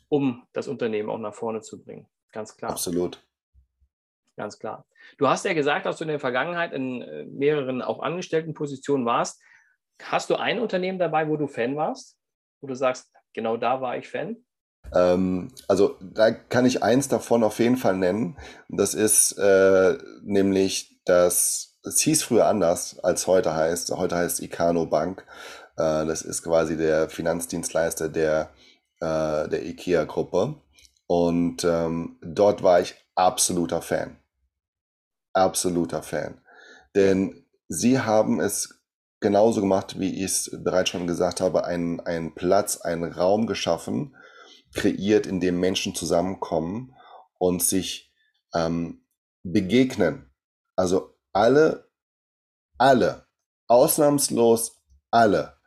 um 0.09 0.47
das 0.53 0.67
Unternehmen 0.67 1.09
auch 1.09 1.17
nach 1.17 1.33
vorne 1.33 1.61
zu 1.61 1.83
bringen. 1.83 2.07
Ganz 2.33 2.57
klar. 2.57 2.71
Absolut. 2.71 3.23
Ganz 4.35 4.59
klar. 4.59 4.85
Du 5.17 5.27
hast 5.27 5.45
ja 5.45 5.53
gesagt, 5.53 5.85
dass 5.85 5.97
du 5.97 6.03
in 6.03 6.09
der 6.09 6.19
Vergangenheit 6.19 6.73
in 6.73 7.01
äh, 7.01 7.25
mehreren 7.25 7.81
auch 7.81 8.01
angestellten 8.01 8.53
Positionen 8.53 9.05
warst. 9.05 9.39
Hast 10.01 10.29
du 10.29 10.35
ein 10.35 10.59
Unternehmen 10.59 10.99
dabei, 10.99 11.29
wo 11.29 11.37
du 11.37 11.47
Fan 11.47 11.75
warst? 11.75 12.17
Wo 12.59 12.67
du 12.67 12.75
sagst, 12.75 13.11
genau 13.33 13.57
da 13.57 13.79
war 13.79 13.97
ich 13.97 14.09
Fan? 14.09 14.37
Ähm, 14.93 15.51
also 15.67 15.97
da 16.01 16.31
kann 16.31 16.65
ich 16.65 16.81
eins 16.81 17.07
davon 17.07 17.43
auf 17.43 17.59
jeden 17.59 17.77
Fall 17.77 17.95
nennen. 17.95 18.37
Das 18.69 18.95
ist 18.95 19.33
äh, 19.33 19.97
nämlich 20.23 20.99
das, 21.05 21.77
es 21.83 22.01
hieß 22.01 22.23
früher 22.23 22.47
anders, 22.47 22.99
als 22.99 23.27
heute 23.27 23.55
heißt. 23.55 23.91
Heute 23.91 24.15
heißt 24.15 24.41
Icano 24.41 24.87
Bank. 24.87 25.25
Äh, 25.77 26.05
das 26.07 26.23
ist 26.23 26.41
quasi 26.43 26.75
der 26.75 27.09
Finanzdienstleister 27.09 28.09
der, 28.09 28.49
äh, 28.99 29.47
der 29.47 29.63
IKEA-Gruppe. 29.65 30.55
Und 31.07 31.63
ähm, 31.63 32.17
dort 32.21 32.63
war 32.63 32.81
ich 32.81 32.95
absoluter 33.15 33.81
Fan. 33.81 34.17
Absoluter 35.33 36.03
Fan. 36.03 36.41
Denn 36.95 37.45
sie 37.67 37.99
haben 37.99 38.39
es 38.39 38.81
genauso 39.19 39.61
gemacht, 39.61 39.99
wie 39.99 40.23
ich 40.23 40.23
es 40.23 40.59
bereits 40.63 40.89
schon 40.89 41.07
gesagt 41.07 41.41
habe, 41.41 41.65
einen, 41.65 41.99
einen 42.01 42.35
Platz, 42.35 42.77
einen 42.77 43.11
Raum 43.11 43.47
geschaffen, 43.47 44.15
kreiert, 44.73 45.25
in 45.25 45.39
dem 45.39 45.59
Menschen 45.59 45.95
zusammenkommen 45.95 46.95
und 47.37 47.63
sich 47.63 48.13
ähm, 48.53 49.05
begegnen. 49.43 50.31
Also 50.75 51.15
alle, 51.31 51.89
alle, 52.77 53.27
ausnahmslos 53.67 54.83
alle 55.11 55.57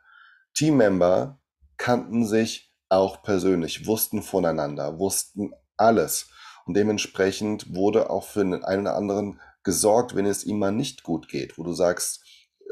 Teammember 0.53 1.39
kannten 1.77 2.25
sich 2.25 2.66
auch 2.89 3.23
persönlich, 3.23 3.85
wussten 3.85 4.21
voneinander, 4.21 4.99
wussten 4.99 5.53
alles. 5.75 6.29
Und 6.65 6.75
dementsprechend 6.75 7.75
wurde 7.75 8.09
auch 8.09 8.25
für 8.25 8.43
den 8.43 8.63
einen 8.63 8.81
oder 8.81 8.95
anderen 8.95 9.39
gesorgt, 9.63 10.15
wenn 10.15 10.25
es 10.25 10.43
ihm 10.43 10.59
mal 10.59 10.71
nicht 10.71 11.03
gut 11.03 11.27
geht, 11.27 11.57
wo 11.57 11.63
du 11.63 11.73
sagst, 11.73 12.23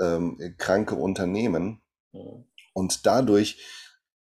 ähm, 0.01 0.55
kranke 0.57 0.95
Unternehmen. 0.95 1.81
Und 2.73 3.05
dadurch 3.05 3.59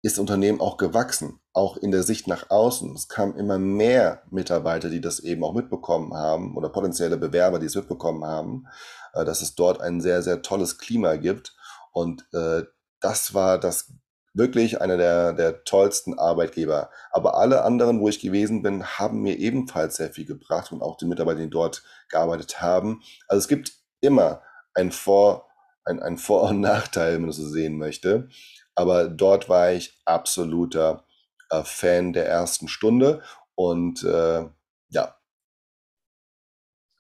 ist 0.02 0.16
das 0.16 0.20
Unternehmen 0.20 0.62
auch 0.62 0.78
gewachsen, 0.78 1.42
auch 1.52 1.76
in 1.76 1.92
der 1.92 2.04
Sicht 2.04 2.28
nach 2.28 2.50
außen. 2.50 2.96
Es 2.96 3.10
kamen 3.10 3.36
immer 3.36 3.60
mehr 3.60 4.24
Mitarbeiter, 4.30 4.90
die 4.90 5.02
das 5.02 5.20
eben 5.20 5.44
auch 5.44 5.54
mitbekommen 5.54 6.14
haben 6.14 6.56
oder 6.56 6.70
potenzielle 6.70 7.18
Bewerber, 7.18 7.60
die 7.60 7.66
es 7.66 7.76
mitbekommen 7.76 8.24
haben, 8.24 8.68
äh, 9.14 9.26
dass 9.26 9.42
es 9.42 9.56
dort 9.56 9.82
ein 9.82 10.00
sehr, 10.00 10.22
sehr 10.22 10.42
tolles 10.42 10.78
Klima 10.78 11.18
gibt. 11.18 11.56
Und 11.92 12.26
äh, 12.34 12.64
das 13.02 13.34
war 13.34 13.58
das 13.58 13.92
wirklich 14.34 14.82
einer 14.82 14.98
der, 14.98 15.34
der 15.34 15.64
tollsten 15.64 16.18
Arbeitgeber. 16.18 16.90
Aber 17.12 17.36
alle 17.36 17.64
anderen, 17.64 18.00
wo 18.00 18.10
ich 18.10 18.20
gewesen 18.20 18.62
bin, 18.62 18.86
haben 18.86 19.22
mir 19.22 19.38
ebenfalls 19.38 19.96
sehr 19.96 20.12
viel 20.12 20.26
gebracht 20.26 20.72
und 20.72 20.82
auch 20.82 20.98
die 20.98 21.06
Mitarbeiter, 21.06 21.40
die 21.42 21.50
dort 21.50 21.84
gearbeitet 22.10 22.62
haben. 22.62 23.02
Also 23.28 23.40
es 23.40 23.48
gibt 23.48 23.74
immer 24.02 24.42
ein 24.74 24.92
Vor- 24.92 25.48
ein, 25.86 26.02
ein 26.02 26.18
Vor- 26.18 26.44
und 26.50 26.62
Nachteil, 26.62 27.14
wenn 27.14 27.22
man 27.22 27.30
das 27.30 27.38
so 27.38 27.48
sehen 27.48 27.78
möchte. 27.78 28.30
Aber 28.76 29.08
dort 29.08 29.50
war 29.50 29.72
ich 29.72 30.00
absoluter 30.06 31.06
äh, 31.50 31.64
Fan 31.64 32.14
der 32.14 32.28
ersten 32.28 32.68
Stunde 32.68 33.22
und 33.56 34.04
äh, 34.04 34.46
ja. 34.90 35.16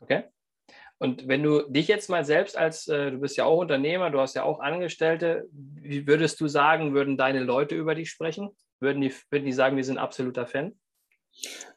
Okay. 0.01 0.23
Und 0.99 1.27
wenn 1.29 1.43
du 1.43 1.61
dich 1.69 1.87
jetzt 1.87 2.09
mal 2.09 2.25
selbst 2.25 2.57
als, 2.57 2.87
äh, 2.87 3.11
du 3.11 3.19
bist 3.19 3.37
ja 3.37 3.45
auch 3.45 3.59
Unternehmer, 3.59 4.11
du 4.11 4.19
hast 4.19 4.35
ja 4.35 4.43
auch 4.43 4.59
Angestellte, 4.59 5.47
wie 5.51 6.05
würdest 6.05 6.39
du 6.41 6.47
sagen, 6.47 6.93
würden 6.93 7.17
deine 7.17 7.39
Leute 7.39 7.75
über 7.75 7.95
dich 7.95 8.09
sprechen? 8.09 8.49
Würden 8.81 9.01
die, 9.01 9.13
würden 9.29 9.45
die 9.45 9.53
sagen, 9.53 9.77
wir 9.77 9.83
sind 9.85 9.97
absoluter 9.97 10.45
Fan? 10.45 10.77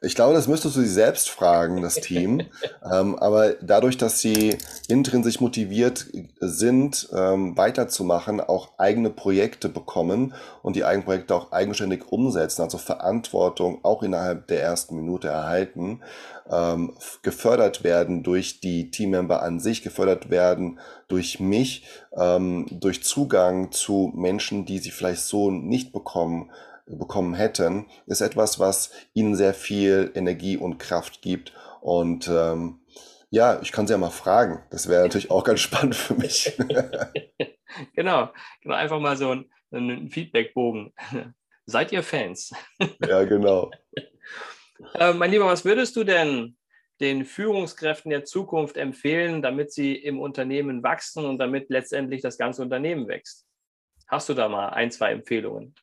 Ich 0.01 0.15
glaube, 0.15 0.33
das 0.33 0.49
müsstest 0.49 0.75
du 0.75 0.81
sie 0.81 0.87
selbst 0.87 1.29
fragen, 1.29 1.81
das 1.81 1.95
Team. 1.95 2.41
ähm, 2.93 3.15
aber 3.15 3.53
dadurch, 3.61 3.97
dass 3.97 4.19
sie 4.19 4.57
intrinsisch 4.89 5.39
motiviert 5.39 6.07
sind, 6.41 7.07
ähm, 7.15 7.55
weiterzumachen, 7.55 8.41
auch 8.41 8.77
eigene 8.77 9.09
Projekte 9.09 9.69
bekommen 9.69 10.33
und 10.61 10.75
die 10.75 10.83
eigenen 10.83 11.05
Projekte 11.05 11.35
auch 11.35 11.53
eigenständig 11.53 12.11
umsetzen, 12.11 12.63
also 12.63 12.77
Verantwortung 12.77 13.79
auch 13.83 14.03
innerhalb 14.03 14.47
der 14.47 14.61
ersten 14.61 14.97
Minute 14.97 15.29
erhalten, 15.29 16.01
ähm, 16.51 16.93
gefördert 17.21 17.85
werden 17.85 18.23
durch 18.23 18.59
die 18.59 18.91
Teammember 18.91 19.41
an 19.41 19.61
sich, 19.61 19.83
gefördert 19.83 20.29
werden 20.29 20.79
durch 21.07 21.39
mich, 21.39 21.85
ähm, 22.17 22.65
durch 22.69 23.03
Zugang 23.03 23.71
zu 23.71 24.11
Menschen, 24.13 24.65
die 24.65 24.79
sie 24.79 24.91
vielleicht 24.91 25.21
so 25.21 25.49
nicht 25.49 25.93
bekommen 25.93 26.51
bekommen 26.85 27.33
hätten, 27.33 27.87
ist 28.05 28.21
etwas, 28.21 28.59
was 28.59 28.91
ihnen 29.13 29.35
sehr 29.35 29.53
viel 29.53 30.11
Energie 30.15 30.57
und 30.57 30.77
Kraft 30.77 31.21
gibt. 31.21 31.53
Und 31.81 32.27
ähm, 32.27 32.79
ja, 33.29 33.59
ich 33.61 33.71
kann 33.71 33.87
sie 33.87 33.93
ja 33.93 33.97
mal 33.97 34.09
fragen. 34.09 34.63
Das 34.69 34.87
wäre 34.87 35.03
natürlich 35.03 35.31
auch 35.31 35.43
ganz 35.43 35.59
spannend 35.61 35.95
für 35.95 36.15
mich. 36.15 36.55
genau, 37.95 38.31
genau, 38.61 38.75
einfach 38.75 38.99
mal 38.99 39.17
so 39.17 39.31
ein, 39.31 39.49
ein 39.71 40.09
Feedbackbogen. 40.09 40.93
Seid 41.65 41.91
ihr 41.91 42.03
Fans? 42.03 42.53
ja, 43.07 43.23
genau. 43.23 43.71
Äh, 44.95 45.13
mein 45.13 45.31
Lieber, 45.31 45.45
was 45.45 45.63
würdest 45.63 45.95
du 45.95 46.03
denn 46.03 46.57
den 46.99 47.25
Führungskräften 47.25 48.11
der 48.11 48.25
Zukunft 48.25 48.77
empfehlen, 48.77 49.41
damit 49.41 49.71
sie 49.71 49.95
im 49.95 50.19
Unternehmen 50.19 50.83
wachsen 50.83 51.25
und 51.25 51.37
damit 51.37 51.69
letztendlich 51.69 52.21
das 52.21 52.37
ganze 52.37 52.61
Unternehmen 52.61 53.07
wächst? 53.07 53.47
Hast 54.07 54.29
du 54.29 54.33
da 54.33 54.49
mal 54.49 54.69
ein, 54.69 54.91
zwei 54.91 55.11
Empfehlungen? 55.11 55.73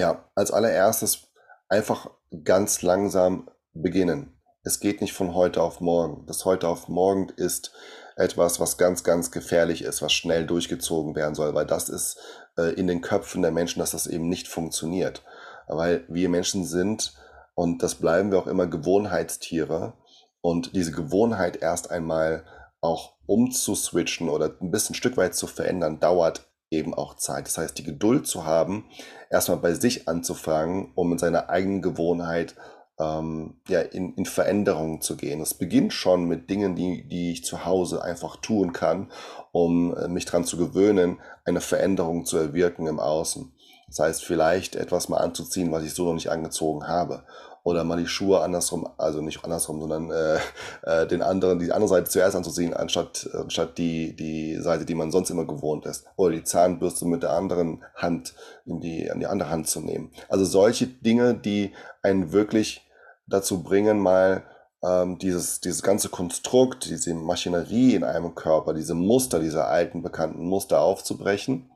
Ja, 0.00 0.24
als 0.34 0.50
allererstes 0.50 1.30
einfach 1.68 2.10
ganz 2.42 2.80
langsam 2.80 3.50
beginnen. 3.74 4.32
Es 4.62 4.80
geht 4.80 5.02
nicht 5.02 5.12
von 5.12 5.34
heute 5.34 5.62
auf 5.62 5.82
morgen. 5.82 6.24
Das 6.26 6.46
heute 6.46 6.68
auf 6.68 6.88
morgen 6.88 7.28
ist 7.36 7.72
etwas, 8.16 8.60
was 8.60 8.78
ganz, 8.78 9.04
ganz 9.04 9.30
gefährlich 9.30 9.82
ist, 9.84 10.00
was 10.00 10.14
schnell 10.14 10.46
durchgezogen 10.46 11.14
werden 11.14 11.34
soll, 11.34 11.54
weil 11.54 11.66
das 11.66 11.90
ist 11.90 12.16
äh, 12.56 12.72
in 12.72 12.86
den 12.86 13.02
Köpfen 13.02 13.42
der 13.42 13.50
Menschen, 13.50 13.80
dass 13.80 13.90
das 13.90 14.06
eben 14.06 14.26
nicht 14.30 14.48
funktioniert. 14.48 15.22
Weil 15.68 16.06
wir 16.08 16.30
Menschen 16.30 16.64
sind, 16.64 17.12
und 17.54 17.82
das 17.82 17.96
bleiben 17.96 18.32
wir 18.32 18.38
auch 18.38 18.46
immer, 18.46 18.66
Gewohnheitstiere. 18.66 19.92
Und 20.40 20.74
diese 20.74 20.92
Gewohnheit 20.92 21.60
erst 21.60 21.90
einmal 21.90 22.46
auch 22.80 23.16
umzuswitchen 23.26 24.30
oder 24.30 24.56
ein 24.62 24.70
bisschen 24.70 24.94
ein 24.94 24.96
Stück 24.96 25.18
weit 25.18 25.34
zu 25.34 25.46
verändern, 25.46 26.00
dauert 26.00 26.49
eben 26.70 26.94
auch 26.94 27.16
Zeit. 27.16 27.46
Das 27.46 27.58
heißt, 27.58 27.78
die 27.78 27.84
Geduld 27.84 28.26
zu 28.26 28.44
haben, 28.44 28.86
erstmal 29.28 29.58
bei 29.58 29.74
sich 29.74 30.08
anzufangen, 30.08 30.92
um 30.94 31.12
in 31.12 31.18
seiner 31.18 31.50
eigenen 31.50 31.82
Gewohnheit 31.82 32.54
ähm, 32.98 33.60
ja, 33.68 33.80
in, 33.80 34.14
in 34.14 34.26
Veränderungen 34.26 35.00
zu 35.00 35.16
gehen. 35.16 35.40
Es 35.40 35.54
beginnt 35.54 35.92
schon 35.92 36.26
mit 36.26 36.48
Dingen, 36.50 36.76
die, 36.76 37.08
die 37.08 37.32
ich 37.32 37.44
zu 37.44 37.64
Hause 37.64 38.04
einfach 38.04 38.36
tun 38.36 38.72
kann, 38.72 39.10
um 39.52 39.96
äh, 39.96 40.08
mich 40.08 40.26
daran 40.26 40.44
zu 40.44 40.56
gewöhnen, 40.56 41.18
eine 41.44 41.60
Veränderung 41.60 42.24
zu 42.24 42.36
erwirken 42.36 42.86
im 42.86 43.00
Außen. 43.00 43.52
Das 43.88 43.98
heißt, 43.98 44.24
vielleicht 44.24 44.76
etwas 44.76 45.08
mal 45.08 45.18
anzuziehen, 45.18 45.72
was 45.72 45.82
ich 45.82 45.94
so 45.94 46.04
noch 46.04 46.14
nicht 46.14 46.30
angezogen 46.30 46.86
habe 46.86 47.24
oder 47.62 47.84
mal 47.84 47.98
die 47.98 48.06
Schuhe 48.06 48.40
andersrum, 48.40 48.88
also 48.96 49.20
nicht 49.20 49.44
andersrum, 49.44 49.80
sondern 49.80 50.10
äh, 50.10 50.38
äh, 50.82 51.06
den 51.06 51.22
anderen, 51.22 51.58
die 51.58 51.72
andere 51.72 51.88
Seite 51.88 52.10
zuerst 52.10 52.36
anzuziehen, 52.36 52.74
anstatt, 52.74 53.28
anstatt 53.34 53.78
die, 53.78 54.16
die 54.16 54.56
Seite, 54.60 54.84
die 54.84 54.94
man 54.94 55.10
sonst 55.10 55.30
immer 55.30 55.46
gewohnt 55.46 55.86
ist. 55.86 56.04
Oder 56.16 56.36
die 56.36 56.44
Zahnbürste 56.44 57.06
mit 57.06 57.22
der 57.22 57.32
anderen 57.32 57.82
Hand 57.94 58.34
in 58.64 58.80
die, 58.80 59.10
an 59.10 59.20
die 59.20 59.26
andere 59.26 59.50
Hand 59.50 59.68
zu 59.68 59.80
nehmen. 59.80 60.10
Also 60.28 60.44
solche 60.44 60.86
Dinge, 60.86 61.34
die 61.34 61.72
einen 62.02 62.32
wirklich 62.32 62.88
dazu 63.26 63.62
bringen, 63.62 63.98
mal 63.98 64.44
ähm, 64.82 65.18
dieses, 65.18 65.60
dieses 65.60 65.82
ganze 65.82 66.08
Konstrukt, 66.08 66.88
diese 66.88 67.14
Maschinerie 67.14 67.94
in 67.94 68.04
einem 68.04 68.34
Körper, 68.34 68.72
diese 68.74 68.94
Muster, 68.94 69.40
diese 69.40 69.66
alten 69.66 70.02
bekannten 70.02 70.44
Muster 70.44 70.80
aufzubrechen 70.80 71.70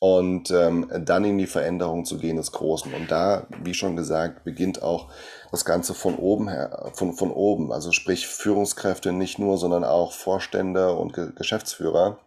und 0.00 0.50
ähm, 0.50 0.90
dann 1.04 1.26
in 1.26 1.36
die 1.36 1.46
Veränderung 1.46 2.06
zu 2.06 2.16
gehen 2.16 2.38
des 2.38 2.52
Großen. 2.52 2.92
Und 2.94 3.10
da, 3.10 3.46
wie 3.62 3.74
schon 3.74 3.96
gesagt, 3.96 4.44
beginnt 4.44 4.82
auch 4.82 5.12
das 5.50 5.66
Ganze 5.66 5.92
von 5.92 6.16
oben 6.16 6.48
her, 6.48 6.90
von, 6.94 7.12
von 7.12 7.30
oben. 7.30 7.70
Also 7.70 7.92
sprich 7.92 8.26
Führungskräfte 8.26 9.12
nicht 9.12 9.38
nur, 9.38 9.58
sondern 9.58 9.84
auch 9.84 10.12
Vorstände 10.12 10.96
und 10.96 11.12
Ge 11.12 11.32
Geschäftsführer, 11.36 12.18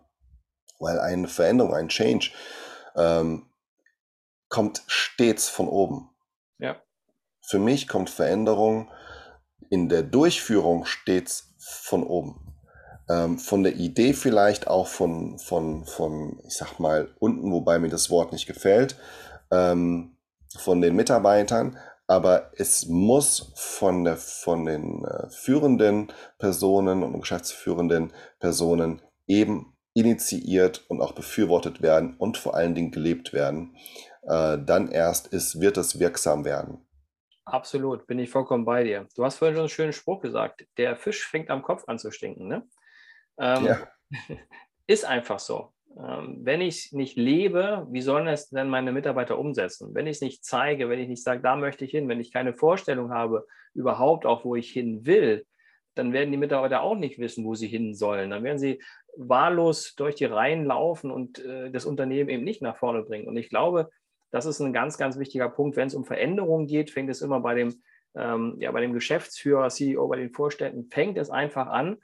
weil 0.79 0.99
eine 0.99 1.27
Veränderung, 1.27 1.73
ein 1.73 1.89
Change 1.89 2.29
ähm, 2.95 3.47
kommt 4.49 4.83
stets 4.85 5.49
von 5.49 5.67
oben. 5.67 6.11
Ja. 6.59 6.79
Für 7.41 7.57
mich 7.57 7.87
kommt 7.87 8.11
Veränderung 8.11 8.91
in 9.71 9.89
der 9.89 10.03
Durchführung 10.03 10.85
stets 10.85 11.55
von 11.57 12.03
oben 12.03 12.42
ähm, 13.09 13.37
von 13.37 13.63
der 13.63 13.75
Idee 13.75 14.13
vielleicht 14.13 14.67
auch 14.67 14.87
von, 14.87 15.37
von, 15.39 15.85
von, 15.85 16.39
ich 16.47 16.55
sag 16.55 16.79
mal, 16.79 17.09
unten, 17.19 17.51
wobei 17.51 17.79
mir 17.79 17.89
das 17.89 18.09
Wort 18.09 18.31
nicht 18.31 18.47
gefällt, 18.47 18.97
ähm, 19.51 20.17
von 20.57 20.81
den 20.81 20.95
Mitarbeitern, 20.95 21.77
aber 22.07 22.51
es 22.57 22.87
muss 22.87 23.53
von, 23.55 24.03
der, 24.03 24.17
von 24.17 24.65
den 24.65 25.03
äh, 25.05 25.29
führenden 25.29 26.11
Personen 26.37 27.03
und 27.03 27.19
geschäftsführenden 27.19 28.13
Personen 28.39 29.01
eben 29.27 29.75
initiiert 29.93 30.85
und 30.89 31.01
auch 31.01 31.13
befürwortet 31.13 31.81
werden 31.81 32.15
und 32.17 32.37
vor 32.37 32.55
allen 32.55 32.75
Dingen 32.75 32.91
gelebt 32.91 33.33
werden. 33.33 33.75
Äh, 34.23 34.57
dann 34.59 34.89
erst 34.89 35.27
ist, 35.27 35.59
wird 35.59 35.77
es 35.77 35.99
wirksam 35.99 36.45
werden. 36.45 36.85
Absolut, 37.45 38.07
bin 38.07 38.19
ich 38.19 38.29
vollkommen 38.29 38.63
bei 38.63 38.83
dir. 38.83 39.07
Du 39.15 39.25
hast 39.25 39.37
vorhin 39.37 39.55
schon 39.55 39.63
einen 39.63 39.69
schönen 39.69 39.93
Spruch 39.93 40.21
gesagt. 40.21 40.65
Der 40.77 40.95
Fisch 40.95 41.27
fängt 41.27 41.49
am 41.49 41.61
Kopf 41.61 41.83
an 41.87 41.99
zu 41.99 42.09
stinken, 42.11 42.47
ne? 42.47 42.65
Ähm, 43.37 43.65
ja. 43.65 43.87
Ist 44.87 45.05
einfach 45.05 45.39
so. 45.39 45.73
Ähm, 45.97 46.39
wenn 46.41 46.61
ich 46.61 46.91
nicht 46.91 47.17
lebe, 47.17 47.87
wie 47.91 48.01
sollen 48.01 48.27
es 48.27 48.49
denn 48.49 48.69
meine 48.69 48.91
Mitarbeiter 48.91 49.37
umsetzen? 49.37 49.93
Wenn 49.93 50.07
ich 50.07 50.17
es 50.17 50.21
nicht 50.21 50.43
zeige, 50.43 50.89
wenn 50.89 50.99
ich 50.99 51.07
nicht 51.07 51.23
sage, 51.23 51.41
da 51.41 51.55
möchte 51.55 51.85
ich 51.85 51.91
hin, 51.91 52.09
wenn 52.09 52.19
ich 52.19 52.33
keine 52.33 52.53
Vorstellung 52.53 53.11
habe, 53.11 53.45
überhaupt 53.73 54.25
auch, 54.25 54.43
wo 54.43 54.55
ich 54.55 54.71
hin 54.71 55.05
will, 55.05 55.45
dann 55.95 56.11
werden 56.11 56.31
die 56.31 56.37
Mitarbeiter 56.37 56.81
auch 56.81 56.95
nicht 56.95 57.19
wissen, 57.19 57.45
wo 57.45 57.53
sie 57.53 57.67
hin 57.67 57.93
sollen. 57.93 58.31
Dann 58.31 58.43
werden 58.43 58.57
sie 58.57 58.81
wahllos 59.15 59.93
durch 59.95 60.15
die 60.15 60.25
Reihen 60.25 60.65
laufen 60.65 61.11
und 61.11 61.43
äh, 61.45 61.69
das 61.69 61.85
Unternehmen 61.85 62.29
eben 62.29 62.43
nicht 62.43 62.63
nach 62.63 62.77
vorne 62.77 63.03
bringen. 63.03 63.27
Und 63.27 63.37
ich 63.37 63.49
glaube, 63.49 63.89
das 64.31 64.47
ist 64.47 64.59
ein 64.59 64.73
ganz, 64.73 64.97
ganz 64.97 65.19
wichtiger 65.19 65.49
Punkt. 65.49 65.77
Wenn 65.77 65.87
es 65.87 65.95
um 65.95 66.05
Veränderungen 66.05 66.65
geht, 66.65 66.89
fängt 66.89 67.11
es 67.11 67.21
immer 67.21 67.39
bei 67.39 67.53
dem, 67.53 67.83
ähm, 68.15 68.55
ja, 68.57 68.71
bei 68.71 68.81
dem 68.81 68.93
Geschäftsführer, 68.93 69.69
CEO, 69.69 70.07
bei 70.07 70.17
den 70.17 70.31
Vorständen, 70.31 70.89
fängt 70.89 71.19
es 71.19 71.29
einfach 71.29 71.67
an 71.67 71.97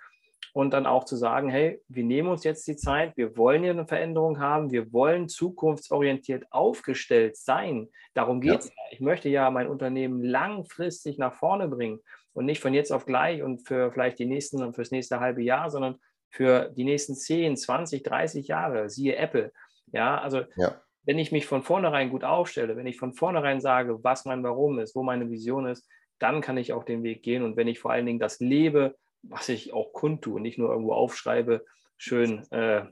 und 0.53 0.71
dann 0.71 0.85
auch 0.85 1.03
zu 1.03 1.15
sagen, 1.15 1.49
hey, 1.49 1.81
wir 1.87 2.03
nehmen 2.03 2.29
uns 2.29 2.43
jetzt 2.43 2.67
die 2.67 2.75
Zeit, 2.75 3.15
wir 3.17 3.37
wollen 3.37 3.63
hier 3.63 3.71
eine 3.71 3.87
Veränderung 3.87 4.39
haben, 4.39 4.71
wir 4.71 4.91
wollen 4.91 5.29
zukunftsorientiert 5.29 6.51
aufgestellt 6.51 7.37
sein. 7.37 7.89
Darum 8.13 8.41
geht 8.41 8.59
es 8.59 8.67
ja. 8.67 8.73
Ich 8.91 9.01
möchte 9.01 9.29
ja 9.29 9.51
mein 9.51 9.67
Unternehmen 9.67 10.23
langfristig 10.23 11.17
nach 11.17 11.33
vorne 11.33 11.67
bringen 11.67 11.99
und 12.33 12.45
nicht 12.45 12.61
von 12.61 12.73
jetzt 12.73 12.91
auf 12.91 13.05
gleich 13.05 13.43
und 13.43 13.67
für 13.67 13.91
vielleicht 13.91 14.19
die 14.19 14.25
nächsten 14.25 14.63
und 14.63 14.73
fürs 14.73 14.91
nächste 14.91 15.19
halbe 15.19 15.43
Jahr, 15.43 15.69
sondern 15.69 15.97
für 16.31 16.71
die 16.75 16.83
nächsten 16.83 17.15
10, 17.15 17.57
20, 17.57 18.03
30 18.03 18.47
Jahre, 18.47 18.89
siehe 18.89 19.15
Apple. 19.15 19.51
Ja, 19.91 20.19
also 20.19 20.43
ja. 20.55 20.81
wenn 21.03 21.19
ich 21.19 21.31
mich 21.31 21.45
von 21.45 21.63
vornherein 21.63 22.09
gut 22.09 22.23
aufstelle, 22.23 22.75
wenn 22.75 22.87
ich 22.87 22.97
von 22.97 23.13
vornherein 23.13 23.61
sage, 23.61 24.03
was 24.03 24.25
mein 24.25 24.43
Warum 24.43 24.79
ist, 24.79 24.95
wo 24.95 25.03
meine 25.03 25.29
Vision 25.29 25.65
ist, 25.65 25.87
dann 26.19 26.41
kann 26.41 26.57
ich 26.57 26.73
auch 26.73 26.83
den 26.83 27.03
Weg 27.03 27.23
gehen. 27.23 27.43
Und 27.43 27.57
wenn 27.57 27.67
ich 27.67 27.79
vor 27.79 27.91
allen 27.91 28.05
Dingen 28.05 28.19
das 28.19 28.39
lebe, 28.39 28.95
was 29.23 29.49
ich 29.49 29.73
auch 29.73 29.93
kundtue 29.93 30.35
und 30.35 30.41
nicht 30.41 30.57
nur 30.57 30.69
irgendwo 30.69 30.93
aufschreibe, 30.93 31.65
schön 31.97 32.45
äh, 32.51 32.85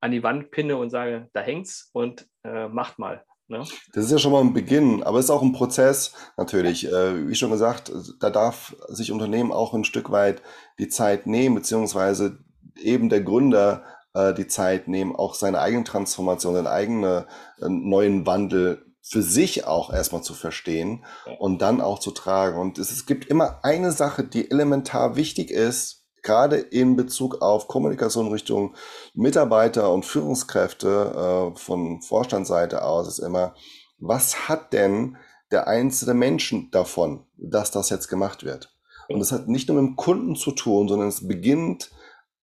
an 0.00 0.10
die 0.10 0.22
Wand 0.22 0.50
pinne 0.50 0.76
und 0.76 0.90
sage, 0.90 1.28
da 1.32 1.40
hängt's 1.40 1.90
und 1.92 2.28
äh, 2.44 2.68
macht 2.68 2.98
mal. 2.98 3.24
Ne? 3.48 3.58
Das 3.92 4.06
ist 4.06 4.10
ja 4.10 4.18
schon 4.18 4.32
mal 4.32 4.40
ein 4.40 4.54
Beginn, 4.54 5.02
aber 5.02 5.18
es 5.18 5.26
ist 5.26 5.30
auch 5.30 5.42
ein 5.42 5.52
Prozess 5.52 6.14
natürlich. 6.36 6.86
Äh, 6.86 7.28
wie 7.28 7.34
schon 7.34 7.50
gesagt, 7.50 7.92
da 8.20 8.30
darf 8.30 8.76
sich 8.88 9.12
Unternehmen 9.12 9.52
auch 9.52 9.74
ein 9.74 9.84
Stück 9.84 10.10
weit 10.10 10.42
die 10.78 10.88
Zeit 10.88 11.26
nehmen, 11.26 11.54
beziehungsweise 11.54 12.38
eben 12.76 13.08
der 13.08 13.22
Gründer 13.22 13.84
äh, 14.14 14.32
die 14.32 14.46
Zeit 14.46 14.88
nehmen, 14.88 15.14
auch 15.14 15.34
seine 15.34 15.60
eigene 15.60 15.84
Transformation, 15.84 16.54
seinen 16.54 16.66
eigenen 16.66 17.24
äh, 17.60 17.68
neuen 17.68 18.26
Wandel 18.26 18.93
für 19.06 19.22
sich 19.22 19.66
auch 19.66 19.92
erstmal 19.92 20.22
zu 20.22 20.32
verstehen 20.32 21.04
und 21.38 21.60
dann 21.60 21.82
auch 21.82 21.98
zu 21.98 22.10
tragen. 22.10 22.58
Und 22.58 22.78
es, 22.78 22.90
es 22.90 23.04
gibt 23.04 23.26
immer 23.26 23.60
eine 23.62 23.92
Sache, 23.92 24.24
die 24.24 24.50
elementar 24.50 25.14
wichtig 25.14 25.50
ist, 25.50 26.04
gerade 26.22 26.56
in 26.56 26.96
Bezug 26.96 27.42
auf 27.42 27.68
Kommunikation 27.68 28.32
Richtung 28.32 28.74
Mitarbeiter 29.12 29.92
und 29.92 30.06
Führungskräfte 30.06 31.52
äh, 31.54 31.58
von 31.58 32.00
Vorstandsseite 32.00 32.82
aus, 32.82 33.06
ist 33.06 33.18
immer, 33.18 33.54
was 33.98 34.48
hat 34.48 34.72
denn 34.72 35.18
der 35.52 35.68
einzelne 35.68 36.14
Menschen 36.14 36.70
davon, 36.70 37.26
dass 37.36 37.70
das 37.70 37.90
jetzt 37.90 38.08
gemacht 38.08 38.42
wird? 38.42 38.74
Und 39.08 39.20
das 39.20 39.32
hat 39.32 39.48
nicht 39.48 39.68
nur 39.68 39.80
mit 39.80 39.90
dem 39.90 39.96
Kunden 39.96 40.34
zu 40.34 40.52
tun, 40.52 40.88
sondern 40.88 41.08
es 41.08 41.28
beginnt 41.28 41.90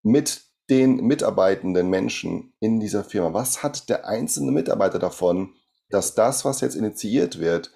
mit 0.04 0.43
den 0.69 0.97
mitarbeitenden 0.97 1.89
Menschen 1.89 2.54
in 2.60 2.80
dieser 2.80 3.04
Firma. 3.04 3.34
Was 3.34 3.63
hat 3.63 3.89
der 3.89 4.08
einzelne 4.08 4.52
Mitarbeiter 4.52 5.00
davon, 5.00 5.56
dass 5.93 6.15
das, 6.15 6.45
was 6.45 6.62
jetzt 6.62 6.75
initiiert 6.75 7.39
wird, 7.39 7.71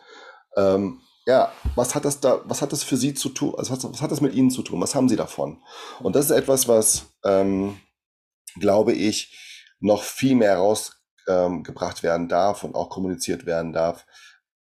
ähm, 0.57 1.01
ja, 1.25 1.51
was 1.75 1.95
hat 1.95 2.05
das 2.05 2.19
da, 2.19 2.41
was 2.45 2.61
hat 2.61 2.71
das 2.71 2.83
für 2.83 2.97
Sie 2.97 3.13
zu 3.13 3.29
tun, 3.29 3.55
also 3.57 3.73
was, 3.73 3.83
was, 3.83 4.01
hat 4.01 4.11
das 4.11 4.21
mit 4.21 4.33
Ihnen 4.33 4.51
zu 4.51 4.61
tun, 4.61 4.79
was 4.79 4.93
haben 4.93 5.09
Sie 5.09 5.15
davon? 5.15 5.61
Und 6.01 6.15
das 6.15 6.25
ist 6.25 6.31
etwas, 6.31 6.67
was, 6.67 7.07
ähm, 7.23 7.79
glaube 8.59 8.93
ich, 8.93 9.75
noch 9.79 10.03
viel 10.03 10.35
mehr 10.35 10.57
rausgebracht 10.57 11.97
ähm, 11.97 12.03
werden 12.03 12.29
darf 12.29 12.63
und 12.63 12.75
auch 12.75 12.89
kommuniziert 12.89 13.45
werden 13.45 13.73
darf, 13.73 14.05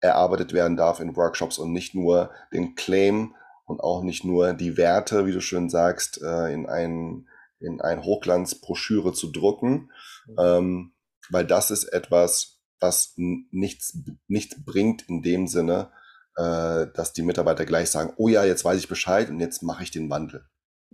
erarbeitet 0.02 0.54
werden 0.54 0.78
darf 0.78 1.00
in 1.00 1.16
Workshops 1.16 1.58
und 1.58 1.72
nicht 1.72 1.96
nur 1.96 2.32
den 2.52 2.76
Claim 2.76 3.36
und 3.66 3.82
auch 3.82 4.02
nicht 4.02 4.24
nur 4.24 4.54
die 4.54 4.78
Werte, 4.78 5.26
wie 5.26 5.34
du 5.34 5.42
schön 5.42 5.70
sagst, 5.70 6.22
äh, 6.22 6.54
in 6.54 6.68
ein, 6.68 7.28
in 7.60 7.82
ein 7.82 8.04
Hochglanzbroschüre 8.04 9.14
zu 9.14 9.32
drucken, 9.32 9.92
mhm. 10.28 10.36
ähm, 10.40 10.94
weil 11.30 11.46
das 11.46 11.70
ist 11.70 11.86
etwas, 11.86 12.57
was 12.80 13.14
nichts, 13.18 13.98
nichts 14.28 14.64
bringt 14.64 15.08
in 15.10 15.22
dem 15.22 15.48
Sinne, 15.48 15.92
äh, 16.36 16.88
dass 16.94 17.14
die 17.14 17.24
Mitarbeiter 17.24 17.66
gleich 17.66 17.90
sagen, 17.90 18.14
oh 18.18 18.28
ja, 18.28 18.46
jetzt 18.46 18.64
weiß 18.64 18.80
ich 18.80 18.88
Bescheid 18.88 19.30
und 19.30 19.40
jetzt 19.40 19.64
mache 19.64 19.84
ich 19.84 19.92
den 19.92 20.10
Wandel. 20.10 20.46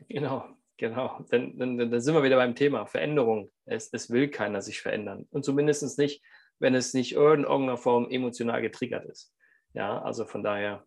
Genau, 0.10 0.46
genau. 0.78 1.26
Dann, 1.30 1.58
dann, 1.58 1.78
dann 1.78 2.02
sind 2.02 2.16
wir 2.16 2.24
wieder 2.24 2.38
beim 2.38 2.56
Thema 2.56 2.86
Veränderung. 2.86 3.52
Es, 3.66 3.92
es 3.92 4.10
will 4.10 4.30
keiner 4.30 4.62
sich 4.62 4.82
verändern. 4.82 5.28
Und 5.32 5.46
zumindest 5.46 5.98
nicht, 5.98 6.24
wenn 6.60 6.76
es 6.76 6.94
nicht 6.94 7.14
in 7.14 7.20
irgendeiner 7.20 7.78
Form 7.78 8.10
emotional 8.10 8.62
getriggert 8.62 9.06
ist. 9.06 9.34
Ja, 9.74 10.02
also 10.02 10.26
von 10.26 10.44
daher 10.44 10.86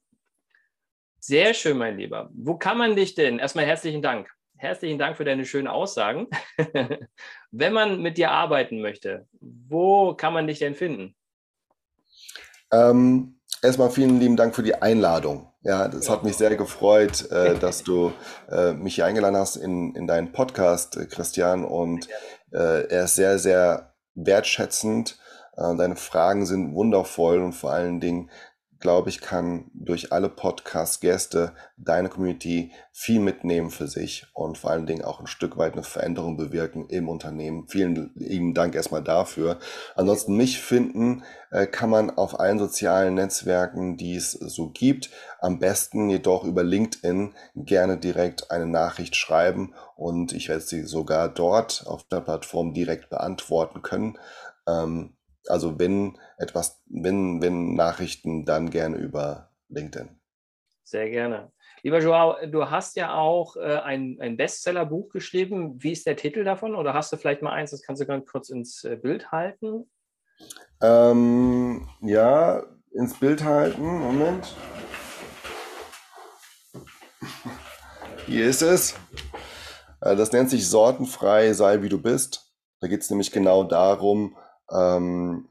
sehr 1.19 1.55
schön, 1.55 1.77
mein 1.77 1.99
Lieber. 1.99 2.31
Wo 2.35 2.57
kann 2.57 2.79
man 2.79 2.95
dich 2.95 3.15
denn? 3.15 3.39
Erstmal 3.39 3.67
herzlichen 3.67 4.03
Dank 4.03 4.31
herzlichen 4.57 4.99
Dank 4.99 5.17
für 5.17 5.25
deine 5.25 5.45
schönen 5.45 5.69
Aussagen. 5.69 6.29
Wenn 7.51 7.73
man 7.73 8.01
mit 8.03 8.19
dir 8.19 8.31
arbeiten 8.31 8.81
möchte, 8.81 9.27
wo 9.41 10.15
kann 10.15 10.33
man 10.33 10.47
dich 10.47 10.59
denn 10.59 10.75
finden? 10.75 11.15
Ähm, 12.73 13.37
Erstmal 13.63 13.91
vielen 13.91 14.21
lieben 14.21 14.37
Dank 14.37 14.55
für 14.55 14.63
die 14.63 14.75
Einladung. 14.75 15.51
Ja, 15.63 15.89
das 15.89 16.11
hat 16.11 16.23
mich 16.25 16.37
sehr 16.37 16.55
gefreut, 16.57 17.31
äh, 17.31 17.55
dass 17.59 17.83
du 17.83 18.13
äh, 18.51 18.73
mich 18.75 18.97
hier 18.97 19.07
eingeladen 19.07 19.37
hast 19.37 19.57
in, 19.57 19.95
in 19.95 20.07
deinen 20.07 20.33
Podcast, 20.33 20.97
äh, 20.97 21.07
Christian. 21.07 21.65
Und 21.65 22.07
äh, 22.53 22.87
er 22.89 23.05
ist 23.05 23.17
sehr, 23.17 23.39
sehr 23.39 23.95
wertschätzend. 24.15 25.19
Äh, 25.57 25.75
deine 25.77 25.97
Fragen 25.97 26.45
sind 26.47 26.75
wundervoll 26.75 27.43
und 27.43 27.55
vor 27.55 27.73
allen 27.73 27.99
Dingen 27.99 28.31
glaube 28.79 29.09
ich, 29.09 29.21
kann 29.21 29.71
durch 29.73 30.13
alle 30.13 30.29
Podcast-Gäste 30.29 31.55
deine 31.77 32.09
Community 32.09 32.73
viel 32.93 33.21
mitnehmen 33.21 33.71
für 33.71 33.89
sich 33.89 34.27
und 34.35 34.59
vor 34.59 34.71
allen 34.71 34.87
Dingen 34.87 35.05
auch 35.05 35.21
ein 35.21 35.27
Stück 35.27 35.57
weit 35.57 35.73
eine 35.73 35.83
Veränderung 35.83 36.37
bewirken 36.37 36.87
im 36.89 37.09
Unternehmen. 37.09 37.69
Vielen 37.69 38.13
lieben 38.15 38.55
Dank 38.55 38.75
erstmal 38.75 39.03
dafür. 39.03 39.59
Ansonsten 39.95 40.37
mich 40.37 40.61
finden 40.61 41.25
äh, 41.51 41.67
kann 41.67 41.91
man 41.91 42.11
auf 42.11 42.39
allen 42.39 42.59
sozialen 42.59 43.15
Netzwerken, 43.15 43.97
die 43.97 44.17
es 44.17 44.33
so 44.33 44.71
gibt. 44.71 45.11
Am 45.41 45.59
besten 45.59 46.11
jedoch 46.11 46.45
über 46.45 46.63
LinkedIn 46.63 47.35
gerne 47.55 47.99
direkt 47.99 48.51
eine 48.51 48.67
Nachricht 48.67 49.17
schreiben 49.17 49.75
und 49.97 50.33
ich 50.33 50.49
werde 50.49 50.63
sie 50.63 50.83
sogar 50.83 51.29
dort 51.29 51.85
auf 51.87 52.05
der 52.09 52.21
Plattform 52.21 52.75
direkt 52.75 53.09
beantworten 53.09 53.83
können. 53.83 54.19
Ähm, 54.69 55.15
also 55.49 55.79
wenn 55.79 56.19
etwas, 56.37 56.83
wenn, 56.87 57.41
wenn 57.43 57.75
Nachrichten, 57.75 58.45
dann 58.45 58.71
gerne 58.71 58.97
über 58.97 59.51
LinkedIn. 59.69 60.09
Sehr 60.85 61.11
gerne. 61.11 61.53
Lieber 61.83 62.01
Joao, 62.01 62.37
du 62.47 62.71
hast 62.71 62.97
ja 62.97 63.15
auch 63.15 63.57
äh, 63.57 63.79
ein, 63.79 64.19
ein 64.21 64.37
Bestsellerbuch 64.37 65.09
geschrieben. 65.09 65.83
Wie 65.83 65.93
ist 65.93 66.07
der 66.07 66.17
Titel 66.17 66.45
davon? 66.45 66.75
Oder 66.75 66.95
hast 66.95 67.13
du 67.13 67.17
vielleicht 67.17 67.43
mal 67.43 67.53
eins, 67.53 67.73
das 67.73 67.83
kannst 67.83 68.01
du 68.01 68.07
ganz 68.07 68.27
kurz 68.27 68.51
ins 68.51 68.85
äh, 68.85 68.97
Bild 68.97 69.33
halten? 69.33 69.91
Ähm, 70.81 71.89
ja, 72.03 72.63
ins 72.93 73.19
Bild 73.19 73.43
halten. 73.43 73.83
Moment. 73.83 74.55
Hier 78.27 78.47
ist 78.47 78.63
es. 78.63 78.95
Äh, 80.01 80.17
das 80.17 80.33
nennt 80.33 80.51
sich 80.51 80.69
Sortenfrei, 80.69 81.53
sei 81.53 81.83
wie 81.83 81.89
du 81.89 82.01
bist. 82.01 82.53
Da 82.81 82.89
geht 82.89 83.01
es 83.01 83.11
nämlich 83.11 83.33
genau 83.33 83.65
darum, 83.65 84.37
ähm, 84.71 85.49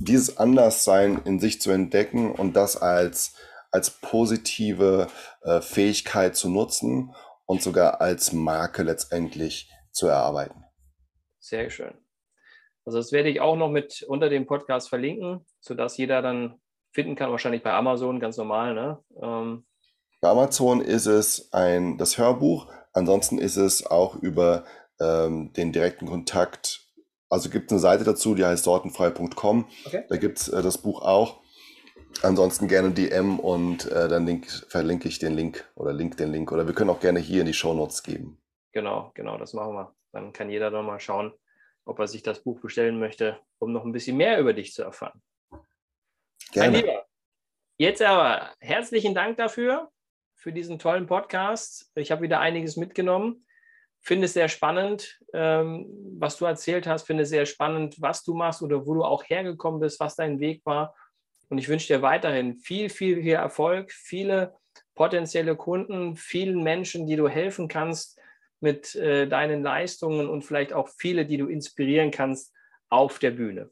dieses 0.00 0.36
Anderssein 0.36 1.22
in 1.24 1.40
sich 1.40 1.60
zu 1.60 1.70
entdecken 1.70 2.32
und 2.32 2.54
das 2.54 2.76
als, 2.76 3.34
als 3.70 3.90
positive 3.90 5.08
äh, 5.42 5.60
Fähigkeit 5.60 6.36
zu 6.36 6.48
nutzen 6.48 7.14
und 7.46 7.62
sogar 7.62 8.00
als 8.00 8.32
Marke 8.32 8.82
letztendlich 8.82 9.70
zu 9.92 10.06
erarbeiten. 10.06 10.64
Sehr 11.38 11.70
schön. 11.70 11.94
Also 12.84 12.98
das 12.98 13.12
werde 13.12 13.28
ich 13.28 13.40
auch 13.40 13.56
noch 13.56 13.70
mit 13.70 14.04
unter 14.06 14.28
dem 14.28 14.46
Podcast 14.46 14.88
verlinken, 14.88 15.44
sodass 15.60 15.96
jeder 15.96 16.22
dann 16.22 16.60
finden 16.92 17.16
kann, 17.16 17.30
wahrscheinlich 17.30 17.62
bei 17.62 17.72
Amazon 17.72 18.20
ganz 18.20 18.36
normal. 18.36 18.74
Ne? 18.74 18.98
Ähm. 19.20 19.66
Bei 20.20 20.28
Amazon 20.28 20.80
ist 20.80 21.06
es 21.06 21.52
ein, 21.52 21.98
das 21.98 22.16
Hörbuch, 22.16 22.72
ansonsten 22.92 23.38
ist 23.38 23.56
es 23.56 23.86
auch 23.86 24.16
über 24.16 24.64
ähm, 25.00 25.52
den 25.52 25.72
direkten 25.72 26.06
Kontakt 26.06 26.85
also 27.28 27.50
gibt 27.50 27.66
es 27.66 27.72
eine 27.72 27.80
Seite 27.80 28.04
dazu, 28.04 28.34
die 28.34 28.44
heißt 28.44 28.64
sortenfrei.com. 28.64 29.68
Okay. 29.84 30.04
Da 30.08 30.16
gibt 30.16 30.38
es 30.38 30.48
äh, 30.48 30.62
das 30.62 30.78
Buch 30.78 31.02
auch. 31.02 31.40
Ansonsten 32.22 32.68
gerne 32.68 32.92
DM 32.92 33.38
und 33.38 33.90
äh, 33.90 34.08
dann 34.08 34.26
link, 34.26 34.48
verlinke 34.68 35.08
ich 35.08 35.18
den 35.18 35.34
Link 35.34 35.68
oder 35.74 35.92
link 35.92 36.16
den 36.16 36.32
Link. 36.32 36.50
Oder 36.52 36.66
wir 36.66 36.74
können 36.74 36.90
auch 36.90 37.00
gerne 37.00 37.20
hier 37.20 37.40
in 37.40 37.46
die 37.46 37.52
Show 37.52 37.74
Notes 37.74 38.02
geben. 38.02 38.38
Genau, 38.72 39.10
genau, 39.14 39.36
das 39.38 39.52
machen 39.52 39.74
wir. 39.74 39.94
Dann 40.12 40.32
kann 40.32 40.48
jeder 40.48 40.70
doch 40.70 40.82
mal 40.82 41.00
schauen, 41.00 41.32
ob 41.84 41.98
er 41.98 42.08
sich 42.08 42.22
das 42.22 42.42
Buch 42.42 42.60
bestellen 42.60 42.98
möchte, 42.98 43.38
um 43.58 43.72
noch 43.72 43.84
ein 43.84 43.92
bisschen 43.92 44.16
mehr 44.16 44.38
über 44.38 44.52
dich 44.52 44.72
zu 44.72 44.82
erfahren. 44.82 45.20
Gerne. 46.52 46.72
Mein 46.72 46.80
Lieber, 46.80 47.06
jetzt 47.76 48.02
aber 48.02 48.50
herzlichen 48.60 49.14
Dank 49.14 49.36
dafür, 49.36 49.90
für 50.34 50.52
diesen 50.52 50.78
tollen 50.78 51.06
Podcast. 51.06 51.90
Ich 51.96 52.10
habe 52.10 52.22
wieder 52.22 52.40
einiges 52.40 52.76
mitgenommen 52.76 53.45
finde 54.06 54.26
es 54.26 54.34
sehr 54.34 54.48
spannend, 54.48 55.18
ähm, 55.32 55.86
was 56.18 56.36
du 56.36 56.44
erzählt 56.44 56.86
hast, 56.86 57.06
finde 57.06 57.24
es 57.24 57.28
sehr 57.28 57.44
spannend, 57.44 58.00
was 58.00 58.22
du 58.22 58.34
machst 58.34 58.62
oder 58.62 58.86
wo 58.86 58.94
du 58.94 59.04
auch 59.04 59.24
hergekommen 59.24 59.80
bist, 59.80 59.98
was 59.98 60.14
dein 60.14 60.38
Weg 60.38 60.62
war. 60.64 60.94
Und 61.48 61.58
ich 61.58 61.68
wünsche 61.68 61.92
dir 61.92 62.02
weiterhin 62.02 62.56
viel, 62.56 62.88
viel, 62.88 63.22
viel 63.22 63.34
Erfolg, 63.34 63.92
viele 63.92 64.54
potenzielle 64.94 65.56
Kunden, 65.56 66.16
vielen 66.16 66.62
Menschen, 66.62 67.06
die 67.06 67.16
du 67.16 67.28
helfen 67.28 67.68
kannst 67.68 68.18
mit 68.60 68.94
äh, 68.94 69.26
deinen 69.26 69.62
Leistungen 69.62 70.28
und 70.28 70.42
vielleicht 70.42 70.72
auch 70.72 70.88
viele, 70.88 71.26
die 71.26 71.36
du 71.36 71.46
inspirieren 71.46 72.10
kannst 72.10 72.52
auf 72.88 73.18
der 73.18 73.32
Bühne. 73.32 73.70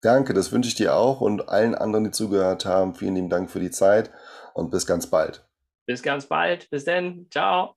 Danke, 0.00 0.34
das 0.34 0.50
wünsche 0.50 0.68
ich 0.68 0.74
dir 0.74 0.96
auch 0.96 1.20
und 1.20 1.48
allen 1.48 1.74
anderen, 1.74 2.04
die 2.04 2.10
zugehört 2.10 2.64
haben. 2.64 2.94
Vielen 2.94 3.14
lieben 3.14 3.30
Dank 3.30 3.50
für 3.50 3.60
die 3.60 3.70
Zeit 3.70 4.10
und 4.54 4.70
bis 4.70 4.86
ganz 4.86 5.06
bald. 5.06 5.46
Bis 5.86 6.02
ganz 6.02 6.26
bald. 6.26 6.68
Bis 6.70 6.84
dann. 6.84 7.26
Ciao. 7.30 7.76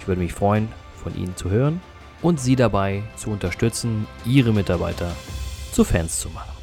Ich 0.00 0.08
würde 0.08 0.20
mich 0.20 0.32
freuen, 0.32 0.68
von 1.02 1.14
Ihnen 1.16 1.36
zu 1.36 1.50
hören 1.50 1.80
und 2.22 2.40
Sie 2.40 2.56
dabei 2.56 3.02
zu 3.16 3.30
unterstützen, 3.30 4.06
Ihre 4.24 4.52
Mitarbeiter 4.52 5.12
zu 5.72 5.84
Fans 5.84 6.18
zu 6.18 6.30
machen. 6.30 6.59